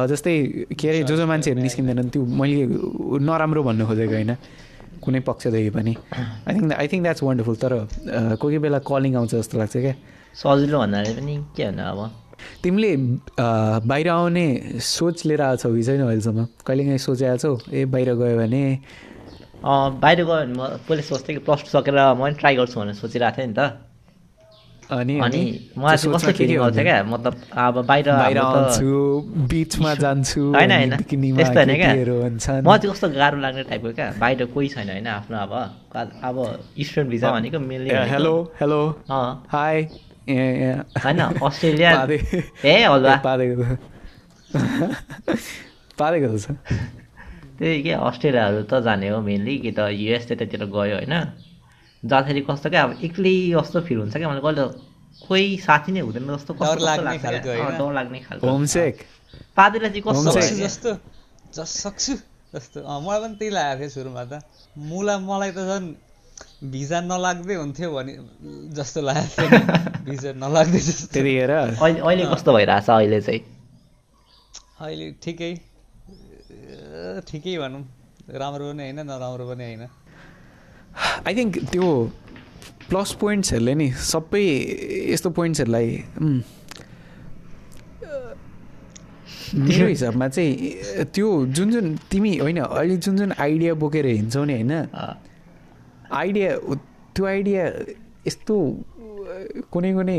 [0.07, 0.35] जस्तै
[0.79, 2.65] के अरे जो जो मान्छेहरू निस्किँदैनन् त्यो मैले
[3.27, 4.33] नराम्रो भन्नु खोजेको होइन।
[5.05, 5.93] कुनै पक्षदेखि पनि।
[6.47, 7.73] I think I think that's wonderful तर
[8.37, 9.95] कोही कोही बेला कलिङ आउँछ जस्तो लाग्छ क्या।
[10.37, 12.01] सजिलो भन्नाले पनि के भन्नु अब?
[12.63, 12.91] तिमीले
[13.91, 14.47] बाहिर आउने
[14.81, 16.41] सोच लिएर आएको छौ कि छैन अहिलेसम्म?
[16.67, 18.63] कहिलेकाहीँ सोचिरहेको छौ ए बाहिर गयो भने?
[19.61, 22.95] बाहिर गयो भने म पहिले सोच्थेँ कि प्लस टू सकेर म पनि ट्राई गर्छु भनेर
[22.97, 23.90] सोचिरहेको थिएँ नि त।
[24.91, 25.41] अनि अनि
[25.77, 28.09] मलाई चाहिँ कस्तो फिलिङ आउँछ क्या मतलब अब बाहिर
[29.49, 30.91] बिचमा जान्छु होइन होइन
[31.37, 31.93] त्यस्तो होइन क्या
[32.63, 35.53] म चाहिँ कस्तो गाह्रो लाग्ने टाइपको क्या बाहिर कोही छैन होइन आफ्नो अब
[36.23, 36.37] अब
[36.81, 38.81] स्टुडेन्ट भिजा भनेको मिल्ने भनेको- हेलो हेलो
[39.49, 39.77] हाई
[40.99, 41.91] होइन अस्ट्रेलिया
[42.67, 42.77] ए
[45.99, 46.57] पादेको त छ
[47.59, 51.15] त्यही के अस्ट्रेलियाहरू त जाने हो मेनली कि त युएस त्यतातिर गयो होइन
[52.03, 52.83] जाँदाखेरि कस्तो क्या?
[52.83, 54.29] अब एक्लै जस्तो फिल हुन्छ क्या?
[54.29, 54.65] मलाई कहिले
[55.21, 58.97] कोही साथी नै हुँदैन जस्तो कस्तो डर कस्तो लाग्ने लाग्छ डर लाग्ने खालको। होमसेक
[59.57, 60.31] पादेलाई चाहिँ कस्तो?
[60.65, 60.91] जस्तो
[61.55, 62.15] जस सक्छु
[62.55, 64.33] जस्तो। मलाई पनि त्यही लागेको थियो सुरुमा त।
[64.89, 65.89] मुला मलाई त झन्
[66.73, 68.13] भिजा नलाग्दै हुन्थ्यो भने
[68.73, 69.61] जस्तो लागेको थियो नि।
[70.09, 71.53] भिजा नलाग्दै जस्तो। त्यतिखेर?
[71.77, 73.43] अहिले अहिले कस्तो भइरहेछ अहिले चाहिँ?
[74.81, 75.53] अहिले ठिकै
[77.29, 77.83] ठिकै भनौँ।
[78.41, 79.85] राम्रो पनि होइन नराम्रो पनि होइन।
[81.27, 81.89] आई थिङ्क त्यो
[82.89, 84.45] प्लस पोइन्ट्सहरूले नि सबै
[85.13, 85.89] यस्तो पोइन्ट्सहरूलाई
[89.55, 94.55] मेरो हिसाबमा चाहिँ त्यो जुन जुन तिमी होइन अहिले जुन जुन आइडिया बोकेर हिँड्छौ नि
[94.55, 94.73] होइन
[96.13, 96.57] आइडिया
[97.15, 97.65] त्यो आइडिया
[98.27, 98.57] यस्तो
[99.73, 100.19] कुनै कुनै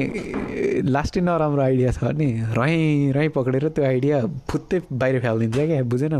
[0.87, 4.17] लास्टै नराम्रो आइडिया छ भने रहीँ रहीँ पक्रेर त्यो आइडिया
[4.49, 6.15] फुत्तै बाहिर फ्यालिदिन्छ क्या बुझेन?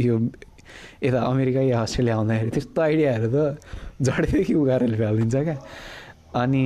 [0.00, 0.18] यो
[1.04, 3.38] यता अमेरिका या अस्ट्रेलिया आउँदाखेरि त्यस्तो आइडियाहरू त
[4.02, 5.56] झडेदेखि उगारेर फ्यालिदिन्छ क्या।
[6.42, 6.64] अनि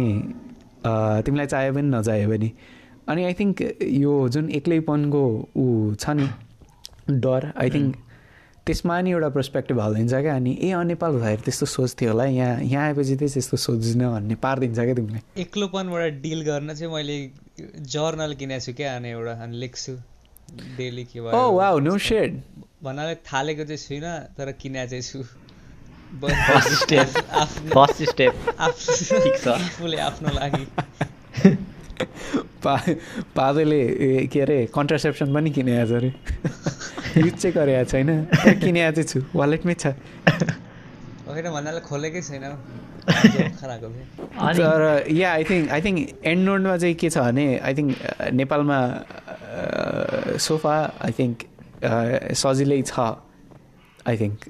[1.27, 2.51] तिमीलाई चाहे पनि नचाहे पनि।
[3.09, 5.23] अनि आई थिङ्क यो जुन एक्लैपनको
[5.57, 6.27] ऊ छ नि
[7.25, 7.97] डर आई थिङ्क
[8.67, 12.85] त्यसमा नि एउटा पर्सपेक्टिभ हालिदिन्छ क्या। अनि ए नेपाल हुँदाखेरि त्यस्तो सोच्थ्यो होला। यहाँ यहाँ
[12.87, 17.17] आएपछि चाहिँ त्यस्तो सोच्दिनँ भन्ने पारिदिन्छ क्या तिमीले। एक्लोपनबाट डिल गर्न चाहिँ मैले
[17.97, 19.93] जर्नल किनेको छु क्या अनि एउटा अनि लेख्छु।
[20.77, 22.41] डेली के भयो। नो सेड
[22.83, 25.19] भन्नाले थालेको चाहिँ छुइनँ तर किने चाहिँ छु।
[29.51, 30.65] आफूले आफ्नो लागि।
[32.63, 32.75] पा
[33.35, 33.81] पादैले
[34.31, 36.11] के अरे कन्ट्रासेप्सन पनि किनेको छ अरे।
[37.19, 38.09] युज चाहिँ गरेको छैन
[38.63, 39.87] किनेको चाहिँ छु। वालेटमै छ।
[41.27, 42.45] होइन भन्नाले खोलेकै छैन।
[43.09, 47.91] तर yeah I think I think and नोडमा चाहिँ के छ भने आई थिङ्क
[48.33, 48.79] नेपालमा
[50.39, 53.01] सोफा आई थिङ्क सजिलै छ
[54.07, 54.49] आई थिङ्क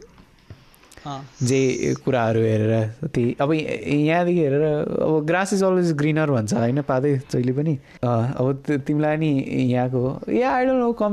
[1.43, 2.73] जे कुराहरू हेरेर
[3.07, 4.63] त्यही अब यहाँदेखि हेरेर
[5.03, 9.31] अब ग्रास इज अलवेज ग्रिनर भन्छ होइन पाँदै जहिले पनि अब तिमीलाई नि
[9.65, 10.03] यहाँको
[10.33, 11.13] या आई डोन्ट नो कम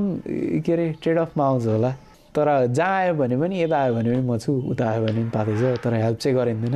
[0.66, 1.91] के अरे ट्रेड अफमा आउँछ होला
[2.36, 5.30] तर जहाँ आयो भने पनि यता आयो भने पनि म छु उता आयो भने पनि
[5.30, 6.76] पाँदैछ तर हेल्प चाहिँ गरिँदैन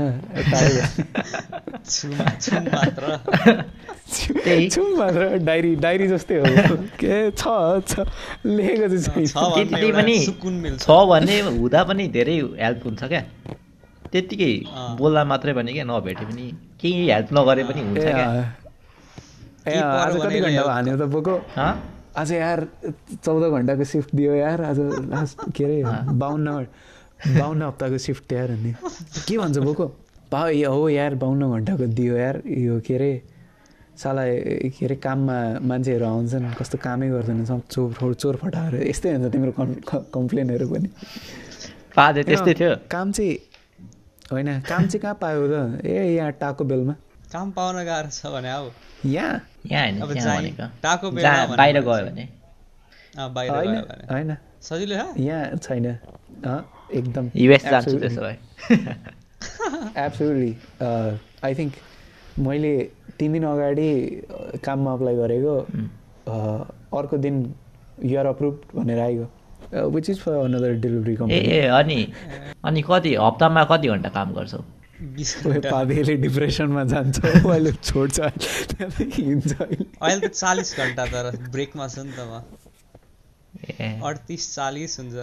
[4.09, 6.45] मात्र डायरी डायरी जस्तै हो।
[6.99, 7.43] के छ
[7.89, 8.05] छ।
[8.45, 9.25] लेखेको चाहिँ
[10.77, 13.21] छ भन्ने भने हुँदा पनि धेरै हेल्प हुन्छ क्या।
[14.11, 14.53] त्यत्तिकै।
[14.97, 16.45] बोल्दा मात्रै भने क्या नभेटे पनि
[16.81, 18.27] केही हेल्प नगरे पनि हुन्छ क्या।
[19.69, 21.35] आज कति घन्टा हान्यो त बोको?
[21.57, 21.71] हँ?
[22.17, 22.59] आज यार
[23.21, 24.79] चौध घन्टाको सिफ्ट दियो यार। आज
[25.13, 25.83] लास्ट के अरे
[26.17, 26.47] बाहन्न
[27.37, 28.73] बाहन्न हप्ताको सिफ्ट यार अनि।
[29.27, 29.85] के भन्छ बोको?
[30.31, 33.11] पा ए हो यार बाहन्न घन्टाको दियो यार। यो के अरे
[33.99, 34.23] साला
[34.75, 35.37] के अरे काममा
[35.69, 39.73] मान्छेहरू आउँछन् कस्तो कामै गर्दैन सब चोर चोर फटाहरू यस्तै हुन्छ तिम्रो कम्
[40.15, 40.87] कम्प्लेनहरू पनि।
[42.27, 43.35] त्यस्तै थियो। काम चाहिँ
[44.31, 46.95] होइन काम चाहिँ कहाँ पायो त ए यहाँ टाको बेलमा।
[47.33, 48.65] काम पाउन गाह्रो छ भने अब
[49.05, 49.35] यहाँ
[51.57, 52.23] बाहिर गयो भने।
[53.17, 54.31] अँ, बाहिर होइन गयो भने। होइन।
[54.61, 55.19] सजिलो छ?
[55.19, 55.85] यहाँ छैन।
[56.97, 57.97] एकदम। युएस जान्छु.
[57.99, 58.35] त्यसो भए।
[60.05, 60.51] एब्सोल्युटली
[61.43, 61.73] आई थिङ्क
[62.47, 62.73] मैले
[63.19, 63.89] तिन दिन अगाडि
[64.65, 65.55] काममा अप्लाई गरेको
[66.27, 66.35] अ,
[66.99, 67.35] अर्को दिन
[68.11, 69.27] युआर अप्रुभ भनेर आइगयो।
[69.95, 71.97] Which is for another delivery company ए अनि
[72.65, 74.61] अनि कति हप्तामा कति घन्टा काम गर्छौ?
[75.71, 82.25] पादेले डिप्रेसनमा जान्छ। अहिले छोड्छ। हिँड्छ अहिले त चालिस घन्टा तर ब्रेकमा छु नि त
[82.29, 82.41] म।
[83.79, 85.15] ए। अडतिस चालिस हुन्छ।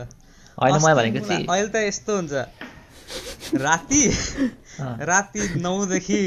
[0.59, 2.33] अहिले त यस्तो हुन्छ।
[3.65, 4.03] राति।
[5.11, 6.23] राति नौदेखि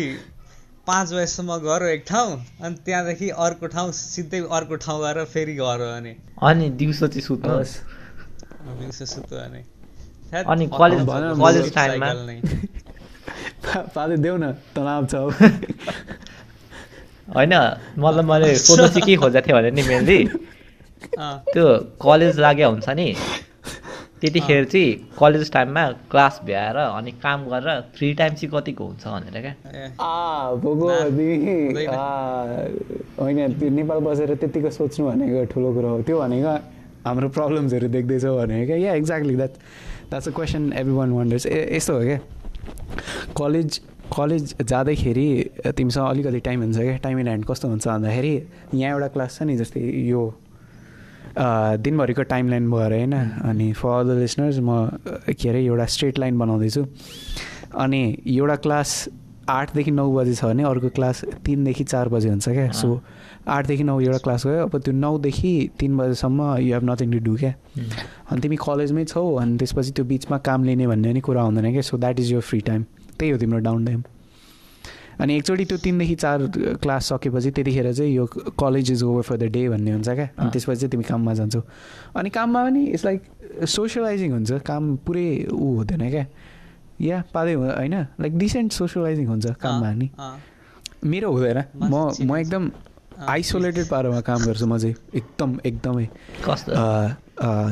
[0.89, 2.31] पाँच बजीसम्म घर एक ठाउँ
[2.63, 7.21] अनि त्यहाँदेखि अर्को ठाउँ सिधै अर्को ठाउँ गएर फेरि घर हो अनि। अनि दिउँसो चाहिँ
[7.21, 7.73] सुत्नुहोस्
[8.79, 9.61] दिउँसो सुत्यो भने
[10.29, 11.05] थ्याट, अनि खतम कलेज-
[11.37, 12.37] कलेज टाइममा- cycle नै।
[13.65, 15.13] पा- पादे देऊ न तनाव छ।
[17.35, 17.53] होइन
[17.99, 20.19] मतलब मैले सोध्नु चाहिँ के खोजेको थिएँ भने नि मेनली
[21.19, 21.65] अँ, त्यो
[22.01, 23.07] कलेज लाग्यो हुन्छ नि।
[24.21, 29.41] त्यतिखेर चाहिँ कलेज टाइममा क्लास भ्याएर अनि काम गरेर फ्री टाइम चाहिँ कतिको हुन्छ भनेर
[29.41, 29.53] क्या।
[33.19, 36.53] होइन त्यो नेपाल बसेर त्यत्तिको सोच्नु भनेको ठुलो कुरो हो। त्यो भनेको
[37.05, 39.53] हाम्रो प्रब्लम्सहरू देख्दैछौ भनेको क्या। Yeah exactly that
[40.09, 42.19] that's a question every one wonders ए यस्तो हो क्या।
[43.37, 45.27] कलेज कलेज जाँदैखेरि
[45.77, 48.35] तिमीसँग अलिकति टाइम हुन्छ क्या। टाइम इन ह्यान्ड कस्तो हुन्छ भन्दाखेरि
[48.73, 49.79] यहाँ एउटा क्लास छ नि जस्तै
[50.11, 50.21] यो
[51.37, 54.89] दिनभरिको टाइम लाइन भएर होइन अनि फर द लिसनर्स म
[55.31, 56.85] के अरे एउटा स्ट्रेट लाइन बनाउँदैछु।
[57.75, 59.07] अनि एउटा क्लास
[59.49, 63.01] आठदेखि नौ बजी छ भने अर्को क्लास तिनदेखि चार बजी हुन्छ क्या। सो
[63.47, 67.35] आठदेखि नौ एउटा क्लास गयो अब त्यो नौदेखि तिन बजीसम्म you have nothing to do
[67.35, 67.53] क्या।
[68.31, 71.81] अनि तिमी कलेजमै छौ अनि त्यसपछि त्यो बिचमा काम लिने भन्ने नि कुरा हुँदैन क्या।
[71.81, 72.83] So that is your free time
[73.19, 74.03] त्यही हो तिम्रो डाउन टाइम
[75.19, 76.39] अनि एकचोटि त्यो तिनदेखि चार
[76.83, 78.25] क्लास सकेपछि त्यतिखेर चाहिँ यो
[78.59, 81.61] college is over for the day भन्ने हुन्छ क्या। अनि त्यसपछि चाहिँ तिमी काममा जान्छौ।
[82.15, 83.21] अनि काममा पनि इट्स लाइक
[83.67, 86.25] सोसियलाइजिङ हुन्छ। काम पुरै ऊ हुँदैन क्या।
[87.01, 90.09] या पाँदै होइन लाइक डिसेन्ट सोसियलाइजिङ हुन्छ काममा नि।
[91.03, 92.71] मेरो हुँदैन। म म एकदम
[93.27, 96.07] आइसोलेटेड पारामा काम गर्छु म चाहिँ। एकदम एकदमै।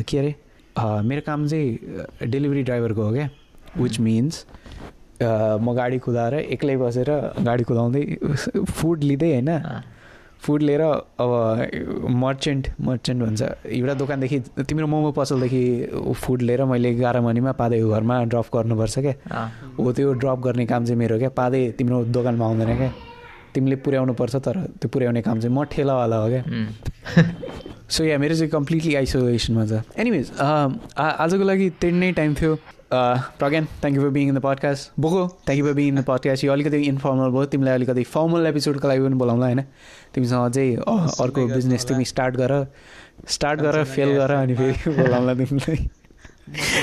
[0.04, 0.36] के अरे?
[0.78, 3.30] मेरो काम चाहिँ डेलिभरी ड्राइभरको हो क्या।
[3.78, 4.46] विच मिन्स
[5.22, 7.10] म गाडी कुदाएर एक्लै बसेर
[7.46, 8.04] गाडी कुदाउँदै
[8.66, 9.52] फुड लिँदै होइन।
[10.38, 11.32] फुड लिएर अब
[12.24, 14.40] मर्चेन्ट मर्चेन्ट भन्छ। एउटा दोकानदेखि
[14.70, 15.64] तिम्रो मोमो पसलदेखि
[16.14, 19.42] फुड लिएर मैले एघार मनीमा पादेको घरमा ड्रप गर्नुपर्छ क्या।
[19.80, 22.92] हो त्यो ड्रप गर्ने काम चाहिँ मेरो क्या। पादै तिम्रो दोकानमा आउँदैन क्या।
[23.54, 26.44] तिमीले पुर्याउनु पर्छ तर त्यो पुर्याउने काम चाहिँ म ठेलावाला हो क्या.
[27.90, 32.54] सो या मेरो चाहिँ कम्प्लिटली आइसोलेसनमा छ। एनिवेज आजको लागि त्यति नै टाइम थियो।
[32.94, 36.04] Pragyan thank you for being in the podcast बोको thank you for being in the
[36.04, 39.62] podcast यो अलिकति इन्फर्मल भयो तिमीलाई अलिकति फर्मल एपिसोडको लागि पनि बोलाउँला होइन?
[40.16, 42.68] तिमीसँग चाहिँ अ, अर्को बिजनेस। तिमी स्टार्ट गर
[43.28, 45.90] स्टार्ट गर फेल गर अनि फेरि बोलाउँला तिमीलाई।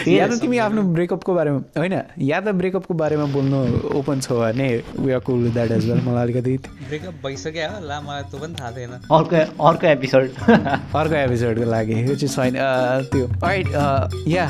[0.09, 3.61] या त तिमी आफ्नो ब्रेकअपको बारेमा होइन या त ब्रेकअपको बारेमा बोल्नु
[3.99, 6.57] ओपन छौ भने we are cool that as well मलाई अलिकति
[6.89, 12.15] ब्रेकअप भइसक्यो होला मलाई त्यो पनि थाहा थिएन अर्को अर्को एपिसोड अर्को एपिसोडको लागि यो
[12.17, 14.47] चाहिँ छैन अ, त्यो right yeah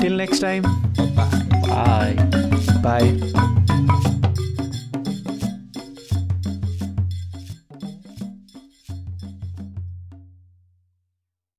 [0.00, 0.62] till next time
[1.68, 2.14] bye
[2.84, 4.13] bye